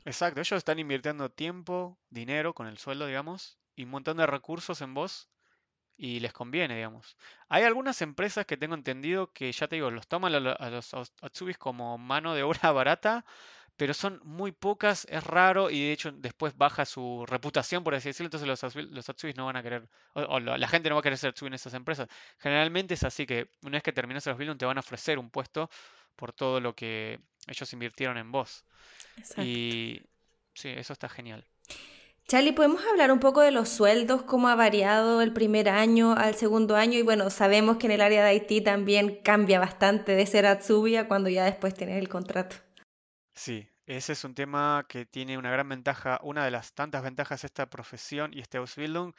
[0.05, 4.81] Exacto, ellos están invirtiendo tiempo, dinero con el sueldo, digamos, y un montón de recursos
[4.81, 5.29] en vos
[5.99, 7.17] y les conviene, digamos.
[7.49, 11.57] Hay algunas empresas que tengo entendido que, ya te digo, los toman a los Atsubis
[11.57, 13.25] como mano de obra barata,
[13.75, 18.09] pero son muy pocas, es raro y de hecho después baja su reputación, por así
[18.09, 21.03] decirlo, entonces los, los Atsubis no van a querer, o, la gente no va a
[21.03, 22.07] querer ser Atsubi en esas empresas.
[22.37, 25.29] Generalmente es así que una vez que terminas los Building te van a ofrecer un
[25.29, 25.69] puesto
[26.15, 28.63] por todo lo que ellos invirtieron en vos.
[29.37, 30.01] Y
[30.53, 31.45] sí, eso está genial.
[32.29, 36.35] Charlie, ¿podemos hablar un poco de los sueldos, cómo ha variado el primer año al
[36.35, 36.99] segundo año?
[36.99, 41.07] Y bueno, sabemos que en el área de Haití también cambia bastante de ser Atsubia
[41.07, 42.55] cuando ya después tienes el contrato.
[43.33, 47.41] Sí, ese es un tema que tiene una gran ventaja, una de las tantas ventajas
[47.41, 49.11] de esta profesión y este Ausbildung,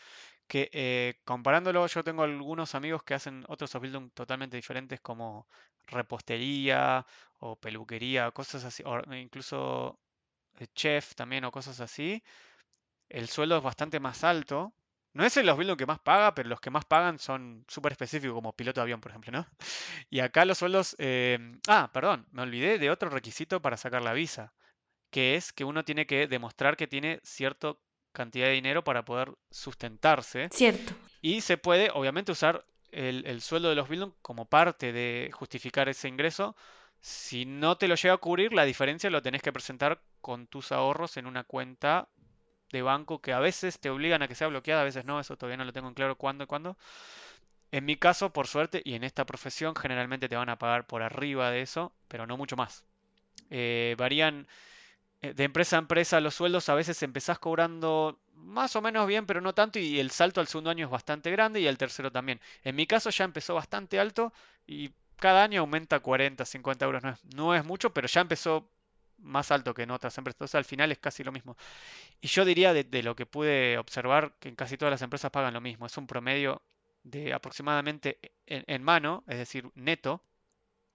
[0.46, 5.48] que eh, comparándolo, yo tengo algunos amigos que hacen otros Ausbildung totalmente diferentes como
[5.88, 7.04] repostería
[7.40, 9.98] o peluquería, cosas así, o incluso
[10.60, 12.22] eh, chef también o cosas así
[13.10, 14.72] el sueldo es bastante más alto.
[15.12, 18.34] No es el los que más paga, pero los que más pagan son súper específicos,
[18.34, 19.46] como piloto de avión, por ejemplo, ¿no?
[20.10, 20.94] Y acá los sueldos...
[20.98, 24.52] Em, ah, perdón, me olvidé de otro requisito para sacar la visa,
[25.10, 27.74] que es que uno tiene que demostrar que tiene cierta
[28.12, 30.48] cantidad de dinero para poder sustentarse.
[30.52, 30.94] Cierto.
[31.20, 36.08] Y se puede, obviamente, usar el, sueldo de los Bildung como parte de justificar ese
[36.08, 36.56] ingreso.
[37.00, 40.72] Si no te lo llega a cubrir, la diferencia lo tenés que presentar con tus
[40.72, 42.08] ahorros en una cuenta
[42.72, 45.36] de banco que a veces te obligan a que sea bloqueada, a veces no, eso
[45.36, 46.76] todavía no lo tengo en claro cuándo y cuándo.
[47.72, 51.02] En mi caso, por suerte, y en esta profesión generalmente te van a pagar por
[51.02, 52.84] arriba de eso, pero no mucho más.
[53.50, 54.46] Eh, varían
[55.22, 59.26] eh, de empresa a empresa los sueldos, a veces empezás cobrando más o menos bien,
[59.26, 62.10] pero no tanto, y el salto al segundo año es bastante grande y al tercero
[62.10, 62.40] también.
[62.64, 64.32] En mi caso ya empezó bastante alto
[64.66, 68.68] y cada año aumenta 40, 50 euros, no es, no es mucho, pero ya empezó
[69.20, 70.36] más alto que en otras empresas.
[70.36, 71.56] Entonces al final es casi lo mismo.
[72.20, 75.54] Y yo diría de, lo que pude observar que en casi todas las empresas pagan
[75.54, 75.86] lo mismo.
[75.86, 76.62] Es un promedio
[77.02, 80.22] de aproximadamente en, mano, es decir, neto.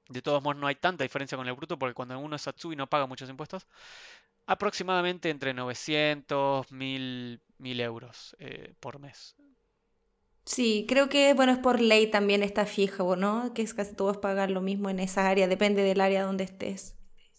[0.08, 2.76] De todos modos no hay tanta diferencia con el bruto porque cuando uno es Atsubi
[2.76, 3.68] no paga muchos impuestos.
[4.46, 9.36] Aproximadamente entre 900, 1000, 1000 euros eh, por mes.
[10.46, 13.52] Sí, creo que bueno, es por ley también está fijo, ¿no?
[13.56, 16.96] Que es casi todos pagan lo mismo en esa área, depende del área donde estés.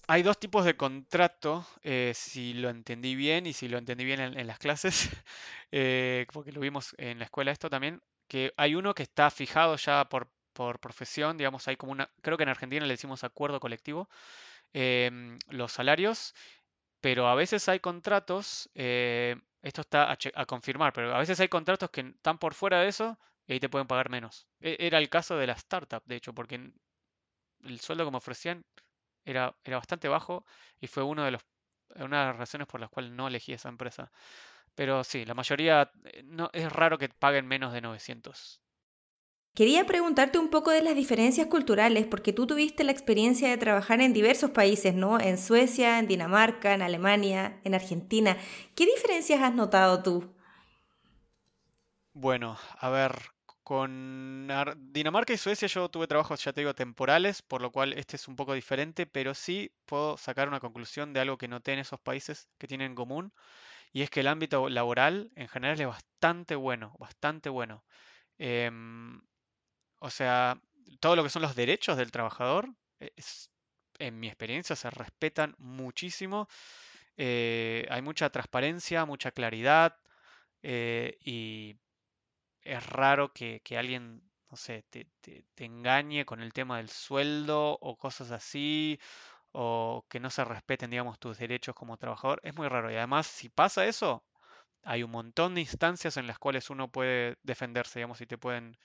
[0.08, 4.20] Hay dos tipos de contrato, eh, si lo entendí bien y si lo entendí bien
[4.20, 5.10] en, las clases,
[5.72, 9.74] eh, porque lo vimos en la escuela esto también, que hay uno que está fijado
[9.76, 13.58] ya por, por profesión, digamos, hay como una, creo que en Argentina le decimos acuerdo
[13.58, 14.08] colectivo,
[14.72, 16.34] em, los salarios,
[17.00, 21.48] pero a veces hay contratos, eh, esto está a, a, confirmar, pero a veces hay
[21.48, 24.46] contratos que están por fuera de eso, y ahí te pueden pagar menos.
[24.60, 26.72] E, era el caso de la startup, de hecho, porque
[27.64, 28.64] el sueldo que me ofrecían
[29.26, 30.46] era, era bastante bajo
[30.80, 31.42] y fue uno de los,
[31.96, 34.10] una de las razones por las cuales no elegí esa empresa.
[34.74, 38.62] Pero sí, la mayoría, eh, no, es raro que paguen menos de 900.
[39.54, 44.02] Quería preguntarte un poco de las diferencias culturales, porque tú tuviste la experiencia de trabajar
[44.02, 45.18] en diversos países, ¿no?
[45.18, 48.36] En Suecia, en Dinamarca, en Alemania, en Argentina.
[48.74, 50.36] ¿Qué diferencias has notado tú?
[52.12, 53.12] Bueno, a ver,
[53.66, 54.46] con
[54.92, 58.28] Dinamarca y Suecia yo tuve trabajos, ya te digo, temporales, por lo cual este es
[58.28, 61.98] un poco diferente, pero sí puedo sacar una conclusión de algo que noté en esos
[61.98, 63.32] países que tienen en común,
[63.92, 67.84] y es que el ámbito laboral en general es bastante bueno, bastante bueno.
[68.38, 69.20] Em,
[70.00, 70.60] o sea,
[71.00, 72.68] todo lo que son los derechos del trabajador,
[73.98, 76.48] en mi experiencia, se respetan muchísimo.
[77.16, 79.96] Eh, hay mucha transparencia, mucha claridad
[80.62, 81.76] eh, y
[82.66, 85.06] es raro que, alguien, no sé, te,
[85.56, 88.98] engañe con el tema del sueldo o cosas así,
[89.52, 92.40] o que no se respeten, digamos, tus derechos como trabajador.
[92.44, 92.90] Es muy raro.
[92.90, 94.24] Y además, si pasa eso,
[94.84, 98.76] hay un montón de instancias en las cuales uno puede defenderse, digamos, y te pueden,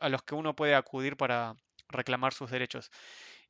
[0.00, 1.56] a los que uno puede acudir para
[1.88, 2.90] reclamar sus derechos.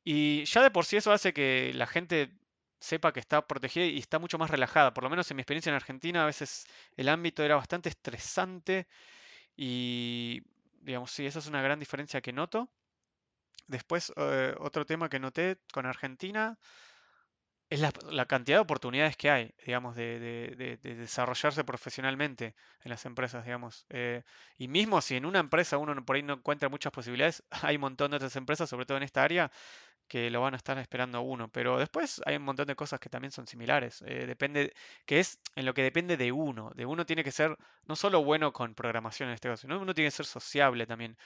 [0.03, 2.31] Y ya de por sí eso hace que la gente
[2.79, 4.93] sepa que está protegida y está mucho más relajada.
[4.93, 8.87] Por lo menos en mi experiencia en Argentina, a veces el ámbito era bastante estresante
[9.57, 10.43] y,
[10.81, 12.69] digamos, sí, esa es una gran diferencia que noto.
[13.67, 16.57] Después, eh, otro tema que noté con Argentina
[17.69, 23.85] es la, cantidad de oportunidades que hay, digamos, de, desarrollarse profesionalmente en las empresas, digamos.
[23.89, 24.23] Eh,
[24.57, 27.43] y mismo si en una empresa uno por ahí no encuentra muchas posibilidades,
[27.73, 29.51] hay un montón de otras empresas, sobre todo en esta área,
[30.07, 31.49] que lo van a estar esperando uno.
[31.49, 34.01] Pero después hay un montón de cosas que también son similares.
[34.05, 34.73] Eh, depende,
[35.05, 36.71] que es en lo que depende de uno.
[36.75, 39.93] De uno tiene que ser no solo bueno con programación en este caso, sino uno
[39.93, 41.17] tiene que ser sociable también.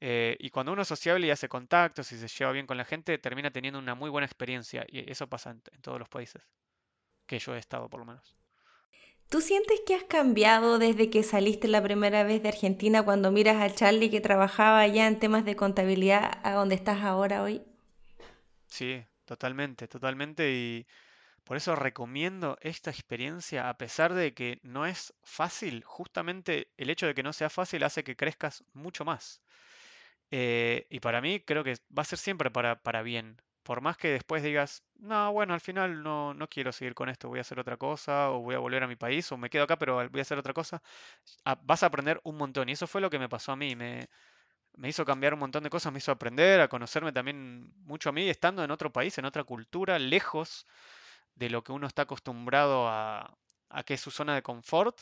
[0.00, 2.84] Eh, y cuando uno es sociable y hace contactos y se lleva bien con la
[2.84, 4.84] gente, termina teniendo una muy buena experiencia.
[4.88, 6.42] Y eso pasa en, en todos los países.
[7.26, 8.36] Que yo he estado, por lo menos.
[9.30, 13.60] ¿Tú sientes que has cambiado desde que saliste la primera vez de Argentina cuando miras
[13.60, 17.62] a Charlie que trabajaba allá en temas de contabilidad a donde estás ahora hoy?
[18.76, 20.50] Sí, totalmente, totalmente.
[20.52, 20.86] Y
[21.44, 27.06] por eso recomiendo esta experiencia, a pesar de que no es fácil, justamente el hecho
[27.06, 29.42] de que no sea fácil hace que crezcas mucho más.
[30.32, 33.40] Eh, y para mí creo que va a ser siempre para, para bien.
[33.64, 37.28] Por más que después digas, no, bueno, al final no, no quiero seguir con esto,
[37.28, 39.64] voy a hacer otra cosa, o voy a volver a mi país, o me quedo
[39.64, 40.82] acá, pero voy a hacer otra cosa,
[41.62, 42.68] vas a aprender un montón.
[42.68, 43.76] Y eso fue lo que me pasó a mí.
[43.76, 44.08] Me,
[44.76, 48.12] me hizo cambiar un montón de cosas, me hizo aprender, a conocerme también mucho a
[48.12, 50.66] mí, estando en otro país, en otra cultura, lejos
[51.34, 53.36] de lo que uno está acostumbrado a,
[53.86, 55.00] que es su zona de confort,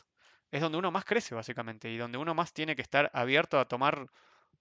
[0.50, 3.66] es donde uno más crece básicamente y donde uno más tiene que estar abierto a
[3.66, 4.06] tomar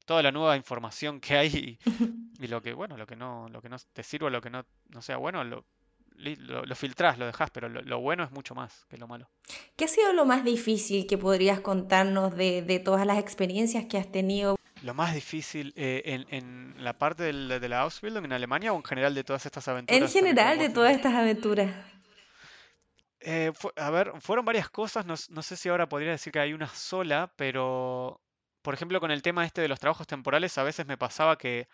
[0.06, 1.80] toda la nueva información que hay
[2.40, 4.66] y, lo que bueno lo que no lo que no te sirva lo que no,
[4.90, 5.66] no sea bueno lo,
[6.16, 9.30] lo, lo filtrás, lo dejas, pero lo, bueno es mucho más que lo malo.
[9.76, 13.98] ¿Qué ha sido lo más difícil que podrías contarnos de, de todas las experiencias que
[13.98, 14.56] has tenido?
[14.82, 18.78] Lo más difícil eh, en, en, la parte del, de la Ausbildung en Alemania o
[18.78, 20.02] en general de todas estas aventuras.
[20.02, 21.72] En general de todas estas aventuras.
[23.20, 26.54] Eh, a ver, fueron varias cosas, no, no, sé si ahora podría decir que hay
[26.54, 28.20] una sola, pero
[28.64, 31.68] por ejemplo con el tema este de los trabajos temporales a veces me pasaba que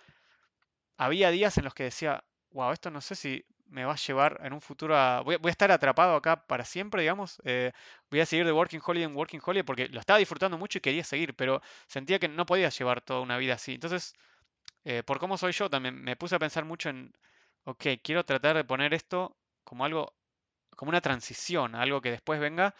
[0.97, 4.39] había días en los que decía, wow, esto no sé si me va a llevar
[4.43, 5.21] en un futuro a...
[5.21, 7.41] Voy, a estar atrapado acá para siempre, digamos.
[7.45, 7.71] Eh,
[8.09, 10.81] voy a seguir de Working Holiday en Working Holiday porque lo estaba disfrutando mucho y
[10.81, 13.73] quería seguir, pero sentía que no podía llevar toda una vida así.
[13.75, 14.13] Entonces,
[14.85, 17.13] eh, por cómo soy yo, también me puse a pensar mucho en,
[17.65, 20.13] ok, quiero tratar de poner esto como algo,
[20.75, 22.75] como una transición, algo que después venga,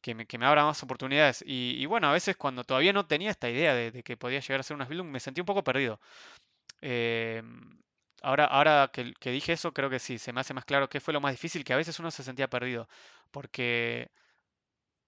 [0.00, 1.44] que me, que me abra más oportunidades.
[1.46, 4.62] Y, bueno, a veces cuando todavía no tenía esta idea de, que podía llegar a
[4.64, 6.00] ser unas building, me sentí un poco perdido.
[6.82, 7.42] Eh,
[8.22, 11.14] Ahora, ahora que, dije eso, creo que sí, se me hace más claro qué fue
[11.14, 12.88] lo más difícil, que a veces uno se sentía perdido,
[13.30, 14.10] porque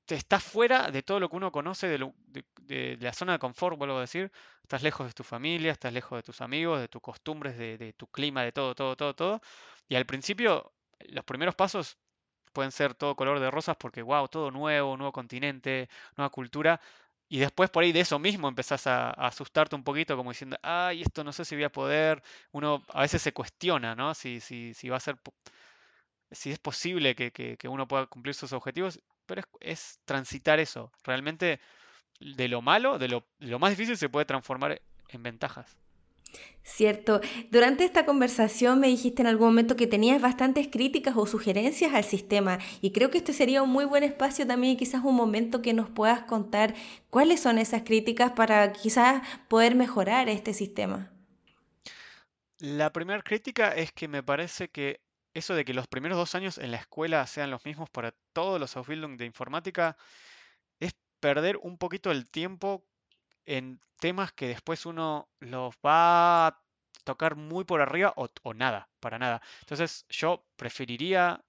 [0.09, 4.01] estás fuera de todo lo que uno conoce, de, la zona de confort, vuelvo a
[4.01, 4.31] decir,
[4.63, 8.07] estás lejos de tu familia, estás lejos de tus amigos, de tus costumbres, de, tu
[8.09, 9.41] clima, de todo, todo, todo, todo.
[9.89, 10.73] Y al principio,
[11.11, 11.99] los primeros pasos
[12.53, 16.81] pueden ser todo color de rosas porque, wow, todo nuevo, nuevo continente, nueva cultura,
[17.31, 21.03] y después por ahí de eso mismo empezás a, asustarte un poquito, como diciendo, ay,
[21.03, 22.23] esto no sé si voy a poder.
[22.51, 24.15] Uno a veces se cuestiona, ¿no?
[24.15, 25.17] Si, si, si va a ser,
[26.33, 30.91] si es posible que, uno pueda cumplir sus objetivos, pero es, transitar eso.
[31.05, 31.61] Realmente
[32.19, 35.79] de lo malo, de lo, de lo más difícil se puede transformar en ventajas.
[36.63, 37.21] Cierto.
[37.51, 42.05] Durante esta conversación me dijiste en algún momento que tenías bastantes críticas o sugerencias al
[42.05, 45.73] sistema y creo que este sería un muy buen espacio también, quizás un momento que
[45.73, 46.75] nos puedas contar
[47.09, 51.11] cuáles son esas críticas para quizás poder mejorar este sistema.
[52.59, 55.01] La primera crítica es que me parece que
[55.35, 58.61] eso de que los primeros dos años en la escuela sean los mismos para todos
[58.61, 59.97] los Ausbildung de informática
[60.79, 62.85] es perder un poquito el tiempo
[63.57, 66.63] en temas que después uno los va a
[67.05, 69.43] tocar muy por arriba o, nada, para nada.
[69.61, 71.45] Entonces yo preferiría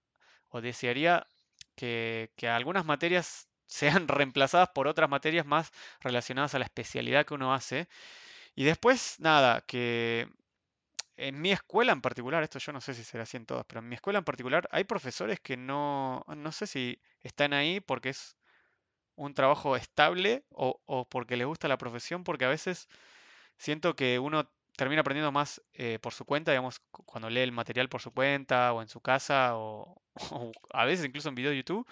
[0.49, 1.27] o desearía
[1.75, 5.71] que, que algunas materias sean reemplazadas por otras materias más
[6.01, 7.87] relacionadas a la especialidad que uno hace.
[8.55, 10.27] Y después, nada, que
[11.17, 13.79] en mi escuela en particular, esto yo no sé si será así en todas, pero
[13.81, 18.09] en mi escuela en particular hay profesores que no, no sé si están ahí porque
[18.09, 18.35] es
[19.15, 22.87] un trabajo estable o, porque les gusta la profesión, porque a veces
[23.57, 27.89] siento que uno termina aprendiendo más eh, por su cuenta, digamos, cuando lee el material
[27.89, 30.01] por su cuenta o en su casa o,
[30.73, 31.87] a veces incluso en video de YouTube,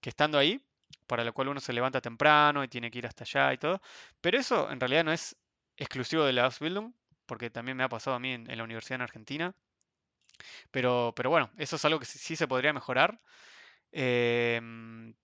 [0.00, 0.64] que estando ahí,
[1.06, 3.80] para lo cual uno se levanta temprano y tiene que ir hasta allá y todo.
[4.20, 5.36] Pero eso en realidad no es
[5.76, 6.92] exclusivo de la Ausbildung,
[7.26, 9.54] porque también me ha pasado a mí en, la universidad en Argentina.
[10.70, 13.20] Pero, pero bueno, eso es algo que sí, se podría mejorar.
[13.92, 15.14] Em,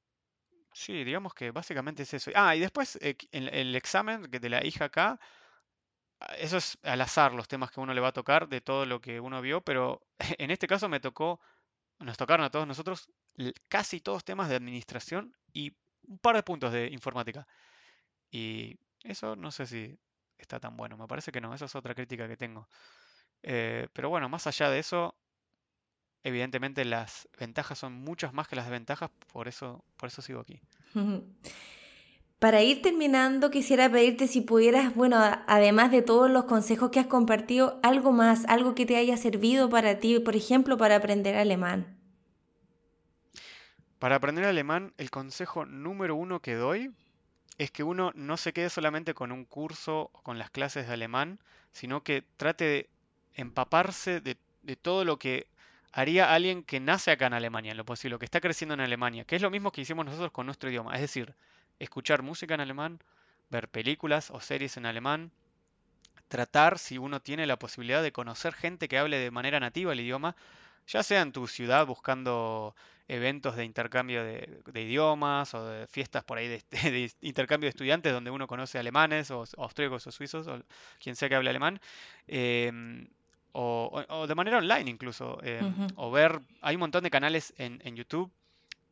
[0.74, 2.30] Sí, digamos que básicamente es eso.
[2.34, 5.20] Ah, y después eh, el, examen de la hija acá,
[6.20, 8.86] ah, eso es al azar los temas que uno le va a tocar de todo
[8.86, 10.02] lo que uno vio, pero
[10.38, 11.40] en este caso me tocó,
[12.00, 13.08] nos tocaron a todos nosotros
[13.68, 15.72] casi todos temas de administración y
[16.08, 17.46] un par de puntos de informática.
[18.30, 19.98] Y eso no sé si
[20.38, 22.68] está tan bueno, me parece que no, esa es otra crítica que tengo.
[23.42, 25.16] Eh, pero bueno, más allá de eso,
[26.24, 30.60] evidentemente las ventajas son muchas más que las desventajas, por eso, por eso sigo aquí.
[32.38, 35.16] Para ir terminando, quisiera pedirte si pudieras, bueno,
[35.46, 39.70] además de todos los consejos que has compartido, algo más, algo que te haya servido
[39.70, 41.96] para ti, por ejemplo, para aprender alemán.
[43.98, 46.90] Para aprender alemán, el consejo número uno que doy
[47.56, 50.92] es que uno no se quede solamente con un curso o con las clases de
[50.92, 51.38] alemán,
[51.72, 52.90] sino que trate de
[53.36, 55.46] empaparse de, de todo lo que
[55.94, 59.24] haría alguien que nace acá en Alemania, en lo posible, que está creciendo en Alemania,
[59.24, 61.34] que es lo mismo que hicimos nosotros con nuestro idioma, es decir,
[61.78, 62.98] escuchar música en alemán,
[63.48, 65.30] ver películas o series en alemán,
[66.26, 70.00] tratar, si uno tiene la posibilidad de conocer gente que hable de manera nativa el
[70.00, 70.34] idioma,
[70.88, 72.74] ya sea en tu ciudad buscando
[73.06, 78.32] eventos de intercambio de, idiomas o de fiestas por ahí de, intercambio de estudiantes donde
[78.32, 80.60] uno conoce alemanes o, austríacos o suizos o
[80.98, 81.80] quien sea que hable alemán.
[82.26, 83.06] Em,
[83.56, 85.62] o, de manera online incluso, eh,
[85.94, 88.30] o ver, hay un montón de canales en, YouTube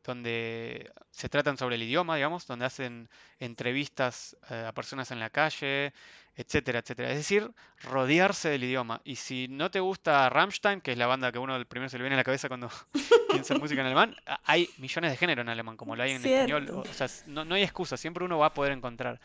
[0.05, 3.09] donde se tratan sobre el idioma, digamos, donde hacen
[3.39, 5.93] entrevistas eh, a personas en la calle,
[6.35, 7.09] etcétera, etcétera.
[7.09, 7.51] Es decir,
[7.83, 9.01] rodearse del idioma.
[9.03, 11.97] Y si no te gusta Rammstein, que es la banda que uno del primero se
[11.97, 12.69] le viene a la cabeza cuando
[13.31, 16.25] piensa en música en alemán, hay millones de géneros en alemán, como lo hay en
[16.25, 16.69] español.
[16.69, 19.19] O, sea, no, no, hay excusa, siempre uno va a poder encontrar,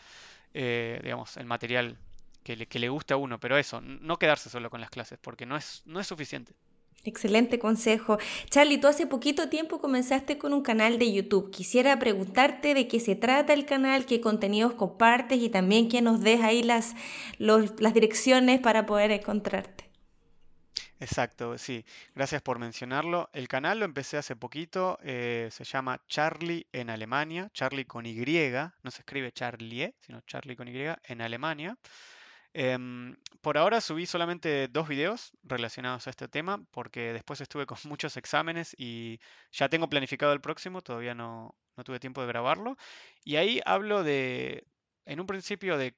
[0.54, 1.96] eh, digamos, el material
[2.48, 5.18] que le, que le guste a uno, pero eso, no quedarse solo con las clases,
[5.20, 6.54] porque no es, no es suficiente.
[7.04, 8.16] Excelente consejo.
[8.48, 11.50] Charlie, tú hace poquito tiempo comenzaste con un canal de YouTube.
[11.50, 16.22] Quisiera preguntarte de qué se trata el canal, qué contenidos compartes y también que nos
[16.22, 16.94] des ahí las,
[17.38, 19.84] las direcciones para poder encontrarte.
[21.00, 21.84] Exacto, sí.
[22.14, 23.28] Gracias por mencionarlo.
[23.34, 28.16] El canal lo empecé hace poquito, eh, se llama Charlie en Alemania, Charlie con Y,
[28.16, 30.72] no se escribe Charlie, sino Charlie con Y
[31.04, 31.76] en Alemania.
[32.60, 37.78] Em, por ahora subí solamente dos videos relacionados a este tema porque después estuve con
[37.84, 39.20] muchos exámenes y
[39.52, 41.54] ya tengo planificado el próximo, todavía no,
[41.84, 42.76] tuve tiempo de grabarlo.
[43.24, 44.66] Y ahí hablo de,
[45.04, 45.94] en un principio, de,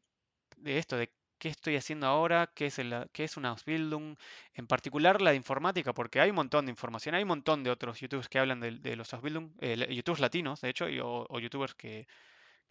[0.67, 4.17] esto, de qué estoy haciendo ahora, qué es, el, qué es una Ausbildung,
[4.53, 7.71] en particular la de informática, porque hay un montón de información, hay un montón de
[7.71, 12.07] otros youtubers que hablan de, los Ausbildung, eh, youtubers latinos, de hecho, o, youtubers que,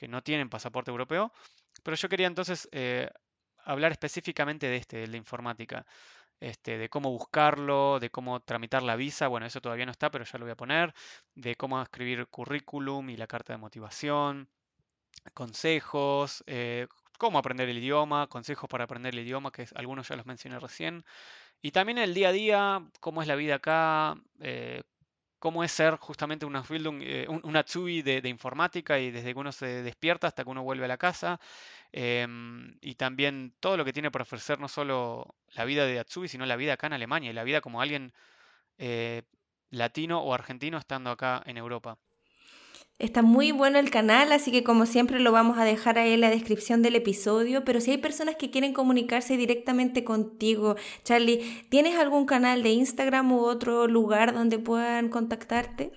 [0.07, 1.33] no tienen pasaporte europeo.
[1.83, 3.09] Pero yo quería entonces eh,
[3.65, 5.85] hablar específicamente de este, de la informática.
[6.39, 10.23] Este, de cómo buscarlo, de cómo tramitar la visa, bueno, eso todavía no está, pero
[10.23, 10.93] ya lo voy a poner,
[11.35, 14.47] de cómo escribir currículum y la carta de motivación,
[15.33, 16.87] consejos, eh,
[17.17, 21.03] cómo aprender el idioma, consejos para aprender el idioma, que algunos ya los mencioné recién,
[21.61, 24.83] y también el día a día, cómo es la vida acá, eh,
[25.39, 30.27] cómo es ser justamente una, eh, Atsui de, informática y desde que uno se despierta
[30.27, 31.39] hasta que uno vuelve a la casa.
[31.91, 36.27] Em, y también todo lo que tiene para ofrecer no solo la vida de Atsui,
[36.27, 38.13] sino la vida acá en Alemania y la vida como alguien
[38.77, 39.23] eh,
[39.71, 41.97] latino o argentino estando acá en Europa.
[42.99, 46.19] Está muy bueno el canal, así que como siempre lo vamos a dejar ahí en
[46.19, 51.97] la descripción del episodio, pero si hay personas que quieren comunicarse directamente contigo, Charlie, ¿tienes
[51.97, 55.93] algún canal de Instagram u otro lugar donde puedan contactarte?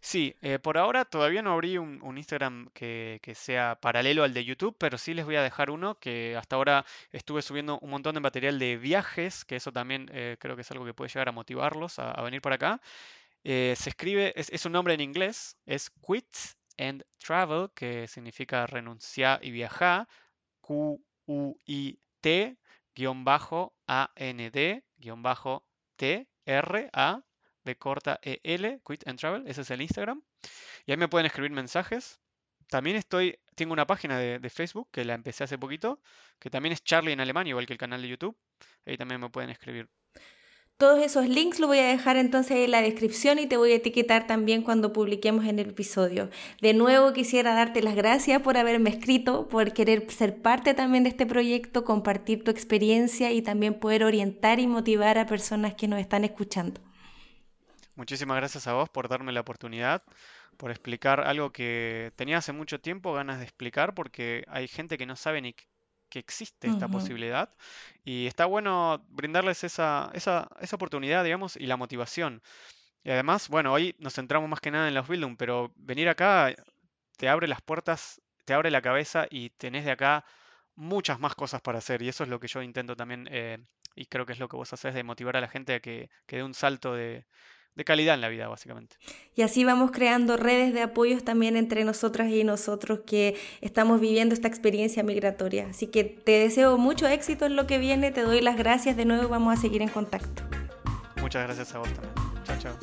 [0.00, 4.74] Sí, eh, por ahora todavía no abrí un, Instagram que, sea paralelo al de YouTube,
[4.78, 8.20] pero sí les voy a dejar uno que hasta ahora estuve subiendo un montón de
[8.20, 11.32] material de viajes, que eso también eh, creo que es algo que puede llegar a
[11.32, 12.80] motivarlos a, venir por acá.
[13.44, 16.36] Eh, se escribe, es, un nombre en inglés, es Quit
[16.78, 20.08] and Travel, que significa renunciar y viajar,
[20.60, 22.56] Q-U-I-T,
[22.94, 25.64] guion bajo A-N-D, guion bajo
[25.96, 27.24] T-R-A
[27.64, 30.22] B corta EL, Quit and Travel, ese es el Instagram.
[30.86, 32.20] Y ahí me pueden escribir mensajes.
[32.68, 36.00] También estoy, tengo una página de, Facebook que la empecé hace poquito,
[36.38, 38.36] que también es Charlie en alemán, igual que el canal de YouTube.
[38.86, 39.90] Ahí también me pueden escribir.
[40.80, 43.74] Todos esos links los voy a dejar entonces en la descripción y te voy a
[43.74, 46.30] etiquetar también cuando publiquemos en el episodio.
[46.62, 51.10] De nuevo quisiera darte las gracias por haberme escrito, por querer ser parte también de
[51.10, 56.00] este proyecto, compartir tu experiencia y también poder orientar y motivar a personas que nos
[56.00, 56.80] están escuchando.
[57.94, 60.02] Muchísimas gracias a vos por darme la oportunidad,
[60.56, 65.04] por explicar algo que tenía hace mucho tiempo ganas de explicar, porque hay gente que
[65.04, 65.54] no sabe ni
[66.10, 67.48] que existe esta posibilidad.
[68.04, 72.42] Y está bueno brindarles esa, esa, esa oportunidad, digamos, y la motivación.
[73.02, 76.54] Y además, bueno, hoy nos centramos más que nada en los Bildung, pero venir acá
[77.16, 80.24] te abre las puertas, te abre la cabeza y tenés de acá
[80.74, 82.02] muchas más cosas para hacer.
[82.02, 83.58] Y eso es lo que yo intento también, eh,
[83.94, 86.10] y creo que es lo que vos haces, de motivar a la gente a que,
[86.26, 87.24] que dé un salto de,
[87.80, 88.96] de calidad en la vida, básicamente.
[89.34, 94.34] Y así vamos creando redes de apoyos también entre nosotras y nosotros que estamos viviendo
[94.34, 95.68] esta experiencia migratoria.
[95.70, 99.06] Así que te deseo mucho éxito en lo que viene, te doy las gracias de
[99.06, 100.42] nuevo, vamos a seguir en contacto.
[101.22, 102.12] Muchas gracias a vos también.
[102.44, 102.76] Chao, chao.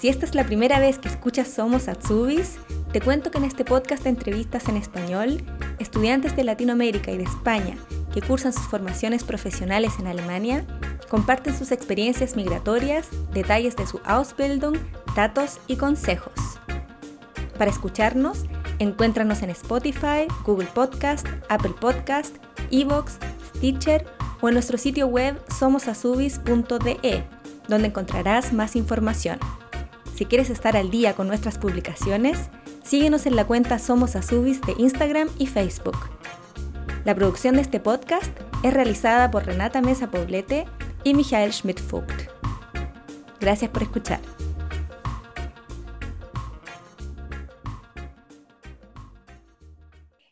[0.00, 2.58] Si esta es la primera vez que escuchas Somos Atsubis,
[2.92, 5.40] te cuento que en este podcast de entrevistas en español,
[5.78, 7.76] estudiantes de Latinoamérica y de España
[8.12, 10.66] que cursan sus formaciones profesionales en Alemania
[11.08, 14.78] comparten sus experiencias migratorias, detalles de su Ausbildung,
[15.14, 16.32] datos y consejos.
[17.58, 18.44] Para escucharnos,
[18.78, 22.36] encuéntranos en Spotify, Google Podcast, Apple Podcast,
[22.70, 23.18] Evox,
[23.56, 24.06] Stitcher
[24.40, 27.24] o en nuestro sitio web somosasubis.de,
[27.68, 29.38] donde encontrarás más información.
[30.14, 32.50] Si quieres estar al día con nuestras publicaciones,
[32.82, 35.96] síguenos en la cuenta Somos Asubis de Instagram y Facebook.
[37.04, 38.30] La producción de este podcast
[38.62, 40.66] es realizada por Renata Mesa Poblete
[41.04, 42.28] y Michael Schmidt-Vogt.
[43.40, 44.20] Gracias por escuchar.